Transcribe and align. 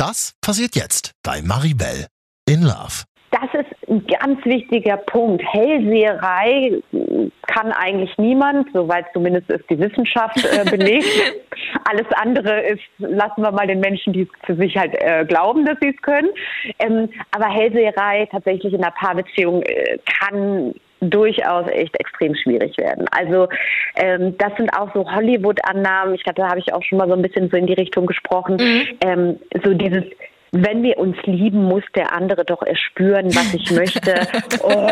Das 0.00 0.34
passiert 0.40 0.76
jetzt 0.76 1.12
bei 1.22 1.42
Maribel 1.42 2.06
in 2.48 2.62
Love. 2.62 3.04
Das 3.32 3.50
ist 3.52 3.90
ein 3.90 4.02
ganz 4.06 4.42
wichtiger 4.46 4.96
Punkt. 4.96 5.42
Hellseherei 5.52 6.80
kann 7.46 7.70
eigentlich 7.72 8.16
niemand, 8.16 8.66
soweit 8.72 9.04
zumindest 9.12 9.50
ist 9.50 9.68
die 9.68 9.78
Wissenschaft 9.78 10.42
äh, 10.42 10.64
belegt. 10.64 11.04
Alles 11.84 12.06
andere 12.14 12.62
ist, 12.62 12.80
lassen 12.96 13.42
wir 13.42 13.52
mal 13.52 13.66
den 13.66 13.80
Menschen, 13.80 14.14
die 14.14 14.22
es 14.22 14.28
für 14.46 14.56
sich 14.56 14.74
halt 14.74 14.94
äh, 15.02 15.26
glauben, 15.26 15.66
dass 15.66 15.76
sie 15.82 15.90
es 15.90 16.00
können. 16.00 16.30
Ähm, 16.78 17.10
aber 17.32 17.50
Hellseherei 17.50 18.26
tatsächlich 18.32 18.72
in 18.72 18.82
einer 18.82 18.92
Paarbeziehung 18.92 19.60
äh, 19.64 19.98
kann 20.18 20.72
durchaus 21.00 21.66
echt 21.70 21.98
extrem 21.98 22.34
schwierig 22.34 22.76
werden. 22.78 23.06
Also 23.10 23.48
ähm, 23.96 24.36
das 24.38 24.52
sind 24.56 24.70
auch 24.76 24.92
so 24.94 25.10
Hollywood-Annahmen. 25.10 26.14
Ich 26.14 26.24
glaube, 26.24 26.40
da 26.40 26.48
habe 26.48 26.60
ich 26.60 26.72
auch 26.72 26.82
schon 26.82 26.98
mal 26.98 27.08
so 27.08 27.14
ein 27.14 27.22
bisschen 27.22 27.48
so 27.50 27.56
in 27.56 27.66
die 27.66 27.74
Richtung 27.74 28.06
gesprochen. 28.06 28.56
Mhm. 28.56 28.86
Ähm, 29.02 29.38
so 29.64 29.74
dieses 29.74 30.04
wenn 30.52 30.82
wir 30.82 30.98
uns 30.98 31.16
lieben, 31.26 31.64
muss 31.64 31.84
der 31.94 32.12
andere 32.12 32.44
doch 32.44 32.62
erspüren, 32.62 33.26
was 33.34 33.54
ich 33.54 33.70
möchte. 33.70 34.26
Oh. 34.62 34.86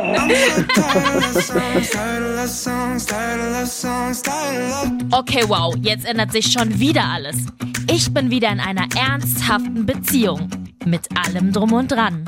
Okay, 5.19 5.43
wow, 5.47 5.75
jetzt 5.83 6.09
ändert 6.09 6.33
sich 6.33 6.53
schon 6.53 6.79
wieder 6.79 7.05
alles. 7.05 7.47
Ich 7.91 8.13
bin 8.15 8.31
wieder 8.31 8.51
in 8.51 8.61
einer 8.61 8.87
ernsthaften 8.97 9.85
Beziehung. 9.85 10.49
Mit 10.87 11.09
allem 11.19 11.53
drum 11.53 11.73
und 11.73 11.93
dran. 11.93 12.25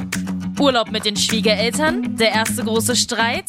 Urlaub 0.60 0.91
mit 0.91 1.07
den 1.07 1.16
Schwiegereltern, 1.16 2.16
der 2.16 2.33
erste 2.33 2.62
große 2.65 2.95
Streit, 2.95 3.47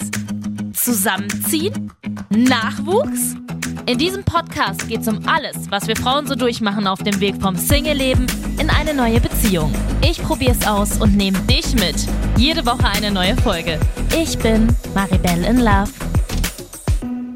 Zusammenziehen, 0.84 1.94
Nachwuchs. 2.32 3.36
In 3.86 4.00
diesem 4.00 4.24
Podcast 4.24 4.88
geht 4.88 5.02
es 5.02 5.08
um 5.08 5.28
alles, 5.28 5.70
was 5.70 5.88
wir 5.88 5.96
Frauen 5.96 6.26
so 6.26 6.34
durchmachen 6.34 6.88
auf 6.88 7.04
dem 7.04 7.20
Weg 7.20 7.40
vom 7.40 7.56
Single-Leben 7.56 8.26
in 8.60 8.68
eine 8.72 8.96
neue 8.96 9.22
Beziehung. 9.22 9.72
Ich 10.04 10.20
probiere 10.24 10.54
es 10.60 10.66
aus 10.66 11.00
und 11.00 11.16
nehme 11.16 11.38
dich 11.42 11.76
mit. 11.76 12.08
Jede 12.36 12.66
Woche 12.66 12.88
eine 12.88 13.12
neue 13.12 13.38
Folge. 13.38 13.80
Ich 14.18 14.40
bin 14.40 14.76
Maribel 14.96 15.44
in 15.44 15.60
Love. 15.60 15.92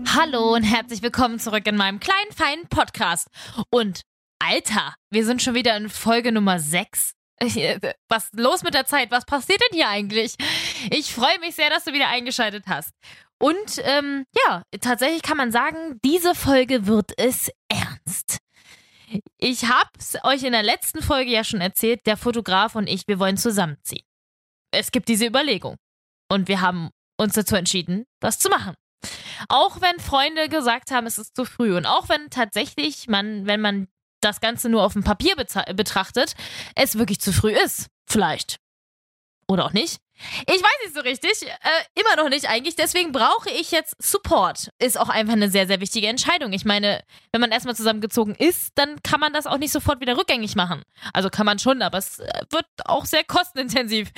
Hallo 0.08 0.56
und 0.56 0.64
herzlich 0.64 1.04
willkommen 1.04 1.38
zurück 1.38 1.68
in 1.68 1.78
meinem 1.78 2.00
kleinen, 2.00 2.32
feinen 2.32 2.68
Podcast. 2.68 3.28
Und 3.70 4.02
Alter, 4.40 4.96
wir 5.12 5.24
sind 5.24 5.44
schon 5.44 5.54
wieder 5.54 5.78
in 5.78 5.90
Folge 5.90 6.32
Nummer 6.32 6.58
6. 6.58 7.12
Äh, 7.38 7.80
was 8.08 8.26
ist 8.26 8.40
los 8.40 8.64
mit 8.64 8.74
der 8.74 8.86
Zeit? 8.86 9.12
Was 9.12 9.26
passiert 9.26 9.62
denn 9.62 9.78
hier 9.78 9.90
eigentlich? 9.90 10.36
Ich 10.90 11.14
freue 11.14 11.38
mich 11.40 11.56
sehr, 11.56 11.70
dass 11.70 11.84
du 11.84 11.94
wieder 11.94 12.08
eingeschaltet 12.08 12.66
hast. 12.68 12.92
Und 13.40 13.82
ähm, 13.84 14.26
ja, 14.48 14.64
tatsächlich 14.80 15.22
kann 15.22 15.38
man 15.38 15.52
sagen, 15.52 16.00
diese 16.04 16.36
Folge 16.36 16.88
wird 16.88 17.12
es 17.18 17.52
ernst. 17.70 18.40
Ich 19.38 19.66
habe 19.66 19.90
es 20.00 20.18
euch 20.24 20.44
in 20.44 20.54
der 20.54 20.64
letzten 20.64 21.02
Folge 21.02 21.32
ja 21.32 21.44
schon 21.44 21.62
erzählt, 21.62 22.06
der 22.06 22.18
Fotograf 22.18 22.76
und 22.76 22.88
ich, 22.88 23.08
wir 23.08 23.20
wollen 23.20 23.38
zusammenziehen. 23.38 24.04
Es 24.72 24.92
gibt 24.92 25.08
diese 25.10 25.26
Überlegung. 25.26 25.76
Und 26.30 26.48
wir 26.48 26.62
haben 26.62 26.90
uns 27.18 27.34
dazu 27.34 27.56
entschieden, 27.56 28.06
das 28.20 28.40
zu 28.40 28.50
machen. 28.50 28.74
Auch 29.48 29.82
wenn 29.82 30.00
Freunde 30.00 30.50
gesagt 30.50 30.92
haben, 30.92 31.06
es 31.06 31.18
ist 31.18 31.36
zu 31.36 31.46
früh. 31.46 31.76
Und 31.76 31.86
auch 31.86 32.10
wenn 32.10 32.30
tatsächlich 32.30 33.08
man, 33.08 33.46
wenn 33.46 33.62
man 33.62 33.88
das 34.22 34.42
Ganze 34.42 34.70
nur 34.70 34.84
auf 34.84 34.94
dem 34.94 35.04
Papier 35.04 35.36
betrachtet, 35.36 36.34
es 36.76 36.98
wirklich 36.98 37.22
zu 37.22 37.32
früh 37.32 37.52
ist. 37.52 37.88
Vielleicht. 38.10 38.58
Oder 39.48 39.66
auch 39.66 39.74
nicht. 39.74 40.00
Ich 40.48 40.62
weiß 40.62 40.86
nicht 40.86 40.96
so 40.96 41.02
richtig, 41.02 41.32
äh, 41.44 42.00
immer 42.00 42.22
noch 42.22 42.30
nicht 42.30 42.48
eigentlich. 42.48 42.76
Deswegen 42.76 43.12
brauche 43.12 43.50
ich 43.50 43.72
jetzt 43.72 43.96
Support. 44.00 44.70
Ist 44.80 45.00
auch 45.00 45.10
einfach 45.10 45.34
eine 45.34 45.50
sehr, 45.50 45.68
sehr 45.68 45.82
wichtige 45.82 46.08
Entscheidung. 46.08 46.54
Ich 46.54 46.66
meine, 46.66 47.04
wenn 47.32 47.42
man 47.42 47.52
erstmal 47.52 47.76
zusammengezogen 47.76 48.34
ist, 48.36 48.72
dann 48.76 49.02
kann 49.04 49.20
man 49.20 49.34
das 49.34 49.46
auch 49.46 49.58
nicht 49.58 49.72
sofort 49.72 50.00
wieder 50.00 50.18
rückgängig 50.18 50.56
machen. 50.56 50.84
Also 51.14 51.30
kann 51.30 51.46
man 51.46 51.60
schon, 51.60 51.82
aber 51.82 51.98
es 51.98 52.20
äh, 52.20 52.42
wird 52.50 52.66
auch 52.86 53.06
sehr 53.06 53.24
kostenintensiv. 53.28 54.10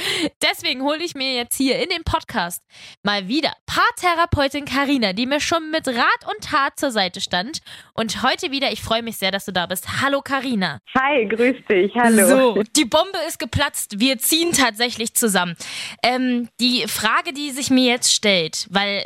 Deswegen 0.41 0.83
hole 0.83 1.03
ich 1.03 1.15
mir 1.15 1.33
jetzt 1.35 1.55
hier 1.55 1.81
in 1.81 1.89
dem 1.89 2.03
Podcast 2.03 2.63
mal 3.03 3.27
wieder 3.27 3.53
Paartherapeutin 3.65 4.65
Karina, 4.65 5.13
die 5.13 5.25
mir 5.25 5.39
schon 5.39 5.71
mit 5.71 5.87
Rat 5.87 6.25
und 6.25 6.43
Tat 6.43 6.79
zur 6.79 6.91
Seite 6.91 7.21
stand. 7.21 7.59
Und 7.93 8.21
heute 8.23 8.51
wieder, 8.51 8.71
ich 8.71 8.81
freue 8.81 9.01
mich 9.01 9.17
sehr, 9.17 9.31
dass 9.31 9.45
du 9.45 9.51
da 9.51 9.65
bist. 9.65 10.01
Hallo 10.01 10.21
Karina. 10.21 10.79
Hi, 10.95 11.25
grüß 11.27 11.55
dich. 11.69 11.91
Hallo. 11.95 12.27
So, 12.27 12.63
die 12.75 12.85
Bombe 12.85 13.17
ist 13.27 13.39
geplatzt. 13.39 13.99
Wir 13.99 14.19
ziehen 14.19 14.51
tatsächlich 14.51 15.13
zusammen. 15.15 15.55
Ähm, 16.03 16.49
die 16.59 16.87
Frage, 16.87 17.33
die 17.33 17.51
sich 17.51 17.69
mir 17.69 17.91
jetzt 17.91 18.13
stellt, 18.13 18.67
weil 18.69 19.05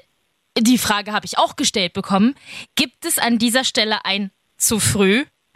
die 0.58 0.78
Frage 0.78 1.14
habe 1.14 1.26
ich 1.26 1.38
auch 1.38 1.56
gestellt 1.56 1.94
bekommen, 1.94 2.36
gibt 2.76 3.06
es 3.06 3.18
an 3.18 3.38
dieser 3.38 3.64
Stelle 3.64 4.06
ein 4.06 4.32
zu 4.58 4.80
früh? 4.80 5.24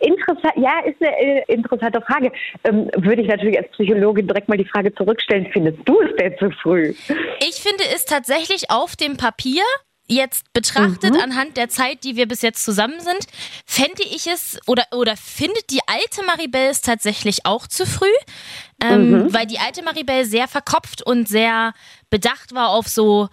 Interessant, 0.00 0.54
ja, 0.56 0.80
ist 0.80 1.00
eine 1.00 1.18
äh, 1.18 1.52
interessante 1.52 2.00
Frage. 2.00 2.32
Ähm, 2.64 2.90
würde 2.96 3.20
ich 3.22 3.28
natürlich 3.28 3.58
als 3.58 3.70
Psychologin 3.72 4.26
direkt 4.26 4.48
mal 4.48 4.56
die 4.56 4.64
Frage 4.64 4.94
zurückstellen, 4.94 5.48
findest 5.52 5.78
du 5.84 6.00
es 6.00 6.16
denn 6.16 6.36
zu 6.38 6.50
früh? 6.62 6.94
Ich 7.40 7.56
finde 7.56 7.84
es 7.94 8.06
tatsächlich 8.06 8.70
auf 8.70 8.96
dem 8.96 9.18
Papier 9.18 9.62
jetzt 10.08 10.52
betrachtet, 10.52 11.14
mhm. 11.14 11.20
anhand 11.20 11.56
der 11.56 11.68
Zeit, 11.68 12.04
die 12.04 12.16
wir 12.16 12.26
bis 12.26 12.42
jetzt 12.42 12.64
zusammen 12.64 13.00
sind, 13.00 13.26
fände 13.64 14.02
ich 14.02 14.26
es 14.26 14.58
oder, 14.66 14.84
oder 14.92 15.16
findet 15.16 15.70
die 15.70 15.80
alte 15.86 16.24
Maribel 16.24 16.68
es 16.68 16.80
tatsächlich 16.80 17.44
auch 17.44 17.66
zu 17.66 17.86
früh, 17.86 18.06
ähm, 18.82 19.10
mhm. 19.10 19.34
weil 19.34 19.46
die 19.46 19.58
alte 19.58 19.82
Maribel 19.82 20.24
sehr 20.24 20.48
verkopft 20.48 21.02
und 21.02 21.28
sehr 21.28 21.74
bedacht 22.10 22.54
war 22.54 22.68
auf 22.68 22.88
so, 22.88 23.28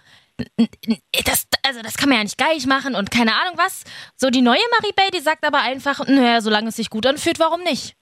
das, 1.24 1.46
also 1.62 1.80
das 1.82 1.96
kann 1.96 2.08
man 2.08 2.18
ja 2.18 2.24
nicht 2.24 2.38
gleich 2.38 2.66
machen 2.66 2.94
und 2.94 3.10
keine 3.10 3.34
Ahnung 3.34 3.56
was. 3.56 3.84
So 4.16 4.30
die 4.30 4.42
neue 4.42 4.58
Maribel, 4.78 5.10
die 5.14 5.20
sagt 5.22 5.44
aber 5.44 5.60
einfach, 5.60 6.06
naja, 6.06 6.40
solange 6.40 6.68
es 6.68 6.76
sich 6.76 6.90
gut 6.90 7.06
anfühlt, 7.06 7.38
warum 7.38 7.62
nicht? 7.62 7.94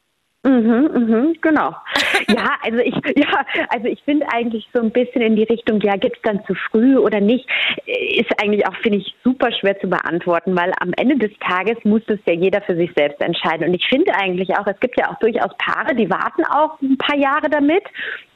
Mhm, 0.44 0.90
mhm, 0.92 1.36
genau. 1.40 1.72
ja, 2.28 2.56
also 2.62 2.78
ich, 2.78 2.94
ja, 3.16 3.46
also 3.68 3.86
ich 3.86 4.02
finde 4.02 4.26
eigentlich 4.32 4.68
so 4.74 4.80
ein 4.80 4.90
bisschen 4.90 5.22
in 5.22 5.36
die 5.36 5.44
Richtung, 5.44 5.80
ja, 5.80 5.94
gibt's 5.94 6.20
dann 6.22 6.44
zu 6.46 6.54
früh 6.54 6.96
oder 6.96 7.20
nicht, 7.20 7.48
ist 7.86 8.30
eigentlich 8.42 8.66
auch, 8.66 8.74
finde 8.82 8.98
ich, 8.98 9.14
super 9.22 9.52
schwer 9.52 9.78
zu 9.78 9.88
beantworten, 9.88 10.56
weil 10.56 10.72
am 10.80 10.92
Ende 10.96 11.16
des 11.16 11.30
Tages 11.38 11.76
muss 11.84 12.02
es 12.08 12.18
ja 12.26 12.32
jeder 12.32 12.60
für 12.62 12.74
sich 12.74 12.90
selbst 12.96 13.20
entscheiden. 13.20 13.68
Und 13.68 13.74
ich 13.74 13.86
finde 13.86 14.12
eigentlich 14.14 14.50
auch, 14.56 14.66
es 14.66 14.80
gibt 14.80 14.98
ja 14.98 15.10
auch 15.10 15.18
durchaus 15.20 15.52
Paare, 15.58 15.94
die 15.94 16.10
warten 16.10 16.44
auch 16.46 16.80
ein 16.82 16.98
paar 16.98 17.16
Jahre 17.16 17.48
damit, 17.48 17.84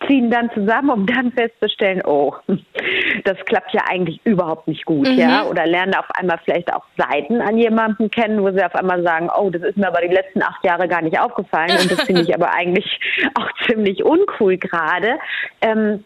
ziehen 0.06 0.30
dann 0.30 0.48
zusammen, 0.54 0.90
um 0.90 1.06
dann 1.06 1.32
festzustellen, 1.32 2.02
oh, 2.04 2.34
das 3.24 3.36
klappt 3.46 3.72
ja 3.72 3.82
eigentlich 3.88 4.20
überhaupt 4.22 4.68
nicht 4.68 4.84
gut, 4.84 5.08
mhm. 5.08 5.18
ja, 5.18 5.44
oder 5.44 5.66
lernen 5.66 5.94
auf 5.96 6.08
einmal 6.14 6.38
vielleicht 6.44 6.72
auch 6.72 6.84
Seiten 6.96 7.40
an 7.40 7.58
jemanden 7.58 8.10
kennen, 8.12 8.40
wo 8.42 8.50
sie 8.52 8.64
auf 8.64 8.76
einmal 8.76 9.02
sagen, 9.02 9.28
oh, 9.36 9.50
das 9.50 9.62
ist 9.62 9.76
mir 9.76 9.88
aber 9.88 10.02
die 10.02 10.14
letzten 10.14 10.42
acht 10.42 10.64
Jahre 10.64 10.86
gar 10.86 11.02
nicht 11.02 11.18
aufgefallen 11.18 11.70
das 11.96 12.06
finde 12.06 12.22
ich 12.22 12.34
aber 12.34 12.52
eigentlich 12.52 13.00
auch 13.34 13.48
ziemlich 13.66 14.04
uncool 14.04 14.56
gerade. 14.56 15.18
Ähm, 15.60 16.04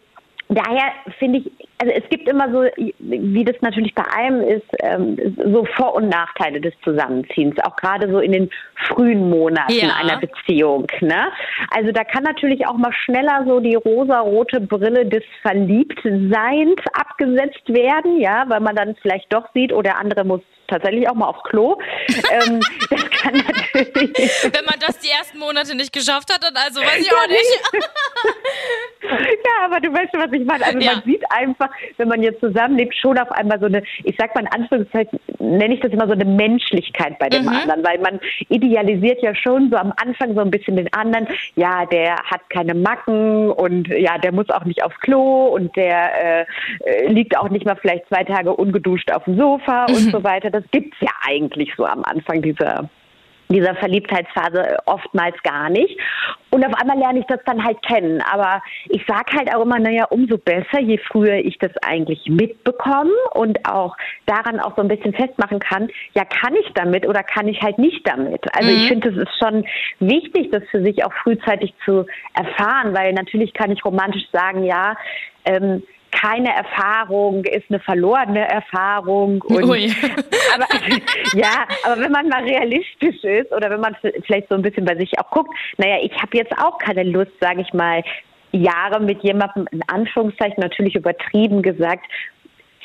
daher 0.49 0.91
finde 1.19 1.39
ich, 1.39 1.51
also 1.81 1.93
es 1.93 2.07
gibt 2.09 2.29
immer 2.29 2.51
so, 2.51 2.63
wie 2.99 3.43
das 3.43 3.55
natürlich 3.61 3.95
bei 3.95 4.03
allem 4.03 4.41
ist, 4.41 4.67
ähm, 4.83 5.17
so 5.51 5.65
Vor- 5.75 5.95
und 5.95 6.09
Nachteile 6.09 6.61
des 6.61 6.75
Zusammenziehens, 6.83 7.55
auch 7.63 7.75
gerade 7.75 8.07
so 8.11 8.19
in 8.19 8.33
den 8.33 8.51
frühen 8.87 9.31
Monaten 9.31 9.73
ja. 9.73 9.95
einer 9.99 10.19
Beziehung. 10.19 10.85
Ne? 10.99 11.31
Also 11.71 11.91
da 11.91 12.03
kann 12.03 12.23
natürlich 12.23 12.67
auch 12.67 12.77
mal 12.77 12.93
schneller 12.93 13.45
so 13.47 13.59
die 13.59 13.73
rosa-rote 13.73 14.61
Brille 14.61 15.07
des 15.07 15.23
Verliebtseins 15.41 16.81
abgesetzt 16.93 17.67
werden, 17.67 18.19
ja, 18.19 18.45
weil 18.47 18.59
man 18.59 18.75
dann 18.75 18.95
vielleicht 19.01 19.33
doch 19.33 19.45
sieht, 19.55 19.73
oder 19.73 19.93
oh, 19.95 19.99
andere 19.99 20.23
muss 20.23 20.41
tatsächlich 20.71 21.07
auch 21.09 21.15
mal 21.15 21.27
aufs 21.27 21.43
Klo. 21.43 21.77
ähm, 22.07 22.61
das 22.89 23.09
kann 23.09 23.35
natürlich. 23.35 24.43
Wenn 24.43 24.65
man 24.65 24.79
das 24.79 24.99
die 24.99 25.09
ersten 25.09 25.37
Monate 25.37 25.75
nicht 25.75 25.93
geschafft 25.93 26.33
hat, 26.33 26.43
dann 26.43 26.55
also 26.55 26.81
weiß 26.81 26.99
ich 26.99 27.11
auch 27.11 27.27
nicht. 27.27 27.61
ja, 29.03 29.65
aber 29.65 29.79
du 29.79 29.93
weißt 29.93 30.11
schon, 30.11 30.21
was 30.21 30.31
ich 30.31 30.45
meine. 30.45 30.65
Also 30.65 30.79
ja. 30.79 30.93
man 30.93 31.03
sieht 31.03 31.23
einfach, 31.29 31.69
wenn 31.97 32.07
man 32.07 32.23
jetzt 32.23 32.39
zusammenlebt, 32.39 32.95
schon 32.95 33.17
auf 33.17 33.31
einmal 33.31 33.59
so 33.59 33.65
eine, 33.65 33.83
ich 34.03 34.15
sag 34.17 34.33
mal 34.35 34.41
in 34.41 34.47
Anführungszeichen, 34.47 35.19
nenne 35.39 35.73
ich 35.73 35.81
das 35.81 35.91
immer 35.91 36.07
so 36.07 36.13
eine 36.13 36.25
Menschlichkeit 36.25 37.19
bei 37.19 37.29
dem 37.29 37.43
mhm. 37.43 37.49
anderen, 37.49 37.83
weil 37.83 37.99
man 37.99 38.19
idealisiert 38.49 39.21
ja 39.21 39.35
schon 39.35 39.69
so 39.69 39.77
am 39.77 39.93
Anfang 40.01 40.33
so 40.33 40.41
ein 40.41 40.51
bisschen 40.51 40.77
den 40.77 40.91
anderen. 40.93 41.27
Ja, 41.55 41.85
der 41.85 42.15
hat 42.15 42.49
keine 42.49 42.73
Macken 42.73 43.51
und 43.51 43.89
ja, 43.89 44.17
der 44.17 44.31
muss 44.31 44.49
auch 44.49 44.63
nicht 44.63 44.83
aufs 44.83 44.99
Klo 45.01 45.47
und 45.47 45.75
der 45.75 46.45
äh, 46.45 47.07
liegt 47.07 47.37
auch 47.37 47.49
nicht 47.49 47.65
mal 47.65 47.75
vielleicht 47.75 48.07
zwei 48.07 48.23
Tage 48.23 48.53
ungeduscht 48.53 49.11
auf 49.11 49.25
dem 49.25 49.37
Sofa 49.37 49.87
mhm. 49.89 49.95
und 49.95 50.11
so 50.11 50.23
weiter. 50.23 50.49
Das 50.49 50.61
das 50.61 50.71
gibt's 50.71 50.97
ja 51.01 51.11
eigentlich 51.23 51.73
so 51.75 51.85
am 51.85 52.03
Anfang 52.03 52.41
dieser 52.41 52.89
dieser 53.51 53.75
Verliebtheitsphase 53.75 54.77
oftmals 54.85 55.35
gar 55.43 55.69
nicht. 55.69 55.97
Und 56.49 56.65
auf 56.65 56.73
einmal 56.73 56.97
lerne 56.97 57.19
ich 57.19 57.25
das 57.27 57.39
dann 57.45 57.63
halt 57.63 57.81
kennen. 57.81 58.21
Aber 58.21 58.61
ich 58.89 59.05
sage 59.07 59.37
halt 59.37 59.53
auch 59.55 59.61
immer, 59.61 59.79
naja, 59.79 60.05
umso 60.05 60.37
besser, 60.37 60.79
je 60.81 60.97
früher 60.97 61.35
ich 61.35 61.57
das 61.59 61.71
eigentlich 61.81 62.27
mitbekomme 62.27 63.11
und 63.33 63.65
auch 63.69 63.95
daran 64.25 64.59
auch 64.59 64.75
so 64.75 64.81
ein 64.81 64.87
bisschen 64.87 65.13
festmachen 65.13 65.59
kann, 65.59 65.89
ja, 66.13 66.25
kann 66.25 66.55
ich 66.55 66.71
damit 66.73 67.07
oder 67.07 67.23
kann 67.23 67.47
ich 67.47 67.61
halt 67.61 67.77
nicht 67.77 68.05
damit. 68.07 68.43
Also 68.53 68.69
mhm. 68.69 68.77
ich 68.77 68.87
finde, 68.87 69.09
es 69.09 69.17
ist 69.17 69.39
schon 69.39 69.65
wichtig, 69.99 70.51
das 70.51 70.63
für 70.71 70.81
sich 70.81 71.05
auch 71.05 71.13
frühzeitig 71.23 71.73
zu 71.85 72.05
erfahren, 72.33 72.93
weil 72.93 73.13
natürlich 73.13 73.53
kann 73.53 73.71
ich 73.71 73.83
romantisch 73.85 74.27
sagen, 74.31 74.63
ja, 74.63 74.95
ähm, 75.45 75.83
keine 76.21 76.53
Erfahrung 76.53 77.45
ist 77.45 77.65
eine 77.69 77.79
verlorene 77.79 78.47
Erfahrung. 78.47 79.41
Und, 79.47 79.63
Ui. 79.63 79.91
aber 80.53 80.65
ja, 81.33 81.65
aber 81.83 82.01
wenn 82.01 82.11
man 82.11 82.27
mal 82.27 82.43
realistisch 82.43 83.23
ist 83.23 83.51
oder 83.51 83.69
wenn 83.69 83.79
man 83.79 83.95
vielleicht 84.25 84.49
so 84.49 84.55
ein 84.55 84.61
bisschen 84.61 84.85
bei 84.85 84.95
sich 84.95 85.17
auch 85.19 85.29
guckt, 85.31 85.49
naja, 85.77 85.97
ich 86.01 86.13
habe 86.21 86.37
jetzt 86.37 86.53
auch 86.57 86.77
keine 86.77 87.03
Lust, 87.03 87.31
sage 87.39 87.61
ich 87.61 87.73
mal, 87.73 88.03
Jahre 88.51 88.99
mit 88.99 89.23
jemandem, 89.23 89.67
in 89.71 89.81
Anführungszeichen 89.87 90.61
natürlich 90.61 90.95
übertrieben 90.95 91.61
gesagt, 91.61 92.05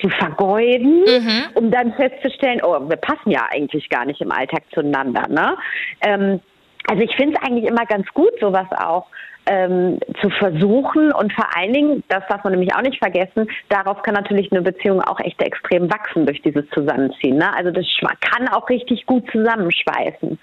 zu 0.00 0.08
vergeuden, 0.10 1.00
mhm. 1.00 1.42
um 1.54 1.70
dann 1.70 1.94
festzustellen, 1.94 2.60
oh, 2.62 2.88
wir 2.88 2.96
passen 2.96 3.30
ja 3.30 3.46
eigentlich 3.50 3.88
gar 3.88 4.04
nicht 4.04 4.20
im 4.20 4.30
Alltag 4.30 4.62
zueinander. 4.72 5.26
Ne? 5.28 5.56
Ähm, 6.02 6.40
also 6.88 7.02
ich 7.02 7.16
finde 7.16 7.36
es 7.36 7.48
eigentlich 7.48 7.64
immer 7.64 7.86
ganz 7.86 8.06
gut, 8.12 8.32
sowas 8.40 8.66
auch 8.78 9.06
ähm, 9.46 9.98
zu 10.20 10.28
versuchen 10.30 11.12
und 11.12 11.32
vor 11.32 11.46
allen 11.56 11.72
Dingen, 11.72 12.04
das 12.08 12.22
darf 12.28 12.42
man 12.44 12.52
nämlich 12.52 12.74
auch 12.74 12.82
nicht 12.82 12.98
vergessen, 12.98 13.48
darauf 13.68 14.02
kann 14.02 14.14
natürlich 14.14 14.50
eine 14.50 14.62
Beziehung 14.62 15.00
auch 15.00 15.18
echt 15.20 15.40
extrem 15.40 15.90
wachsen 15.90 16.26
durch 16.26 16.42
dieses 16.42 16.68
Zusammenziehen. 16.70 17.36
Ne? 17.36 17.54
Also 17.54 17.70
das 17.70 17.86
kann 18.20 18.48
auch 18.48 18.68
richtig 18.68 19.06
gut 19.06 19.24
zusammenschweißen. 19.30 20.38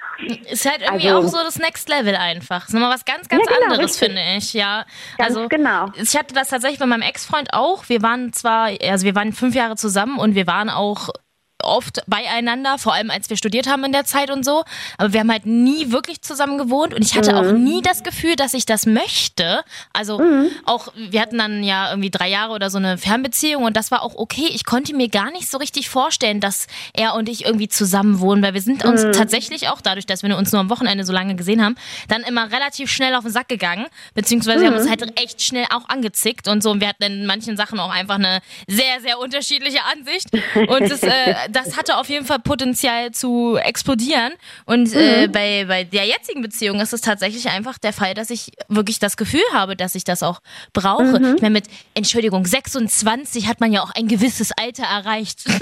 Ist 0.50 0.70
halt 0.70 0.82
irgendwie 0.82 1.10
also, 1.10 1.28
auch 1.28 1.32
so 1.32 1.38
das 1.44 1.60
Next 1.60 1.90
Level 1.90 2.16
einfach. 2.16 2.62
Das 2.62 2.70
ist 2.70 2.74
nochmal 2.74 2.94
was 2.94 3.06
ganz, 3.06 3.28
ganz 3.28 3.44
ja, 3.46 3.58
genau, 3.58 3.74
anderes, 3.74 4.02
richtig. 4.02 4.08
finde 4.08 4.38
ich. 4.38 4.54
Ja, 4.54 4.86
ganz 5.18 5.36
also 5.36 5.50
genau. 5.50 5.88
Ich 5.96 6.18
hatte 6.18 6.34
das 6.34 6.50
tatsächlich 6.50 6.80
bei 6.80 6.86
meinem 6.86 7.02
Ex-Freund 7.02 7.50
auch. 7.54 7.90
Wir 7.90 8.02
waren 8.02 8.32
zwar, 8.34 8.70
also 8.82 9.06
wir 9.06 9.16
waren 9.16 9.34
fünf 9.34 9.56
Jahre 9.56 9.76
zusammen 9.76 10.18
und 10.18 10.36
wir 10.36 10.48
waren 10.48 10.70
auch 10.70 11.10
oft 11.64 12.02
beieinander, 12.08 12.78
vor 12.78 12.94
allem 12.94 13.10
als 13.10 13.30
wir 13.30 13.38
studiert 13.38 13.68
haben 13.68 13.84
in 13.84 13.92
der 13.92 14.06
Zeit 14.06 14.30
und 14.30 14.44
so. 14.44 14.64
Aber 14.98 15.14
wir 15.14 15.20
haben 15.22 15.32
halt 15.32 15.46
nie 15.46 15.92
wirklich 15.92 16.22
zusammen 16.22 16.58
gewohnt 16.58 16.94
und 16.94 17.04
ich 17.04 17.16
hatte 17.16 17.32
mhm. 17.34 17.38
auch 17.38 17.52
nie 17.52 17.82
das 17.82 18.04
Gefühl, 18.04 18.36
dass 18.36 18.54
ich 18.54 18.66
das 18.66 18.86
möchte. 18.86 19.64
Also 19.94 20.20
mhm. 20.20 20.50
auch, 20.66 20.90
wir 20.96 21.22
hatten 21.22 21.38
dann 21.38 21.64
ja 21.64 21.90
irgendwie 21.90 22.10
drei 22.10 22.30
Jahre 22.30 22.54
oder 22.54 22.70
so 22.70 22.78
eine 22.78 22.98
Fernbeziehung 22.98 23.64
und 23.64 23.78
das 23.78 23.92
war 23.92 24.04
auch 24.04 24.16
okay. 24.16 24.50
Ich 24.54 24.66
konnte 24.66 24.96
mir 24.96 25.10
gar 25.10 25.32
nicht 25.32 25.50
so 25.50 25.58
richtig 25.58 25.90
vorstellen, 25.90 26.40
dass 26.40 26.68
er 26.94 27.16
und 27.16 27.30
ich 27.30 27.46
irgendwie 27.46 27.68
zusammen 27.68 28.20
wohnen, 28.20 28.42
weil 28.42 28.54
wir 28.54 28.62
sind 28.62 28.86
uns 28.86 29.04
mhm. 29.04 29.14
tatsächlich 29.14 29.70
auch 29.70 29.82
dadurch, 29.82 30.06
dass 30.06 30.24
wir 30.24 30.38
uns 30.38 30.52
nur 30.52 30.62
am 30.62 30.70
Wochenende 30.70 31.06
so 31.06 31.14
lange 31.14 31.36
gesehen 31.36 31.64
haben, 31.64 31.76
dann 32.08 32.22
immer 32.24 32.52
relativ 32.52 32.92
schnell 32.92 33.16
auf 33.16 33.24
den 33.24 33.32
Sack 33.32 33.48
gegangen, 33.48 33.88
beziehungsweise 34.14 34.66
haben 34.66 34.76
uns 34.76 34.86
mhm. 34.86 34.90
halt 34.90 35.20
echt 35.20 35.42
schnell 35.42 35.66
auch 35.74 35.88
angezickt 35.90 36.48
und 36.48 36.64
so. 36.64 36.72
Und 36.72 36.82
wir 36.82 36.88
hatten 36.88 37.04
in 37.04 37.26
manchen 37.26 37.58
Sachen 37.58 37.80
auch 37.80 37.92
einfach 37.92 38.16
eine 38.16 38.42
sehr, 38.68 39.02
sehr 39.02 39.20
unterschiedliche 39.20 39.80
Ansicht. 39.92 40.28
Und 40.56 40.92
das, 40.92 41.04
äh, 41.04 41.36
das 41.56 41.78
hatte 41.78 41.98
auf 41.98 42.10
jeden 42.10 42.26
Fall 42.26 42.40
Potenzial 42.40 43.12
zu 43.12 43.58
explodieren. 43.58 44.34
Und 44.66 44.94
äh, 44.94 44.98
mhm. 44.98 45.24
äh, 45.24 45.28
bei, 45.28 45.66
bei 45.66 45.84
der 45.84 46.06
jetzigen 46.06 46.42
Beziehung 46.42 46.80
ist 46.80 46.94
es 46.94 47.02
tatsächlich 47.02 47.50
einfach 47.50 47.78
der 47.78 47.94
Fall, 47.94 48.14
dass 48.14 48.30
ich 48.30 48.52
wirklich 48.68 49.00
das 49.00 49.18
Gefühl 49.18 49.44
habe, 49.54 49.76
dass 49.76 49.96
ich 49.96 50.04
das 50.04 50.24
auch 50.24 50.42
brauche. 50.74 51.20
Mhm. 51.20 51.36
Ich 51.36 51.42
meine, 51.42 51.54
mit, 51.54 51.66
Entschuldigung, 51.94 52.46
26 52.46 53.48
hat 53.48 53.60
man 53.60 53.72
ja 53.72 53.82
auch 53.82 53.92
ein 53.92 54.08
gewisses 54.08 54.52
Alter 54.52 54.84
erreicht. 54.84 55.46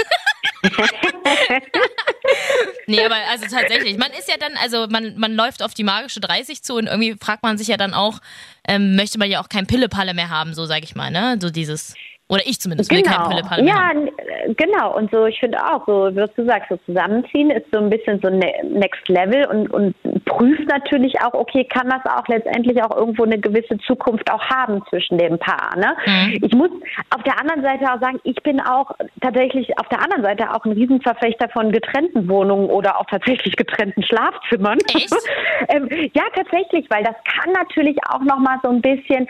nee, 2.88 3.04
aber 3.04 3.16
also 3.30 3.46
tatsächlich, 3.46 3.98
man 3.98 4.12
ist 4.12 4.28
ja 4.28 4.36
dann, 4.40 4.54
also 4.62 4.88
man, 4.90 5.18
man 5.18 5.34
läuft 5.34 5.64
auf 5.64 5.74
die 5.74 5.84
magische 5.84 6.20
30 6.20 6.64
zu 6.64 6.76
und 6.76 6.88
irgendwie 6.88 7.16
fragt 7.20 7.44
man 7.44 7.58
sich 7.58 7.68
ja 7.68 7.78
dann 7.78 7.94
auch, 7.94 8.20
ähm, 8.68 8.96
möchte 8.96 9.18
man 9.18 9.30
ja 9.30 9.42
auch 9.42 9.50
kein 9.50 9.68
Pillepalle 9.68 10.14
mehr 10.14 10.30
haben, 10.30 10.54
so 10.54 10.66
sag 10.66 10.84
ich 10.84 10.96
mal, 10.96 11.12
ne? 11.12 11.38
So 11.42 11.50
dieses. 11.50 11.94
Oder 12.32 12.44
ich 12.46 12.60
zumindest 12.62 12.90
genau. 12.90 13.28
kein 13.28 13.46
Pille 13.46 13.68
Ja, 13.68 13.90
haben. 13.90 14.10
genau. 14.56 14.96
Und 14.96 15.12
so, 15.12 15.26
ich 15.26 15.38
finde 15.38 15.58
auch, 15.58 15.86
so, 15.86 16.10
wie 16.16 16.26
du 16.34 16.46
sagst, 16.46 16.70
so 16.70 16.78
zusammenziehen 16.86 17.52
ist 17.52 17.66
so 17.74 17.80
ein 17.80 17.90
bisschen 17.90 18.22
so 18.22 18.30
ne-, 18.30 18.64
Next 18.64 19.06
Level 19.10 19.46
und, 19.48 19.70
und 19.70 19.96
prüft 20.24 20.66
natürlich 20.70 21.20
auch, 21.22 21.34
okay, 21.34 21.66
kann 21.66 21.90
das 21.90 22.06
auch 22.06 22.26
letztendlich 22.30 22.82
auch 22.82 22.96
irgendwo 22.96 23.24
eine 23.24 23.38
gewisse 23.38 23.78
Zukunft 23.80 24.32
auch 24.32 24.42
haben 24.46 24.82
zwischen 24.90 25.18
dem 25.18 25.38
Paar. 25.40 25.76
Ne? 25.76 25.94
Mhm. 26.06 26.40
Ich 26.42 26.54
muss 26.54 26.70
auf 27.14 27.22
der 27.24 27.38
anderen 27.38 27.64
Seite 27.64 27.84
auch 27.92 28.00
sagen, 28.00 28.22
ich 28.24 28.42
bin 28.44 28.62
auch 28.62 28.92
tatsächlich 29.20 29.78
auf 29.78 29.90
der 29.90 30.02
anderen 30.02 30.24
Seite 30.24 30.52
auch 30.56 30.64
ein 30.64 30.72
Riesenverfechter 30.72 31.50
von 31.50 31.74
getrennten 31.74 32.30
Wohnungen 32.30 32.70
oder 32.70 32.98
auch 32.98 33.08
tatsächlich 33.08 33.58
getrennten 33.58 34.04
Schlafzimmern. 34.04 34.78
Echt? 34.96 35.14
ähm, 35.68 35.90
ja, 36.14 36.24
tatsächlich, 36.34 36.90
weil 36.90 37.04
das 37.04 37.16
kann 37.26 37.52
natürlich 37.52 37.98
auch 38.10 38.22
nochmal 38.22 38.58
so 38.64 38.70
ein 38.70 38.82
bisschen 38.82 39.28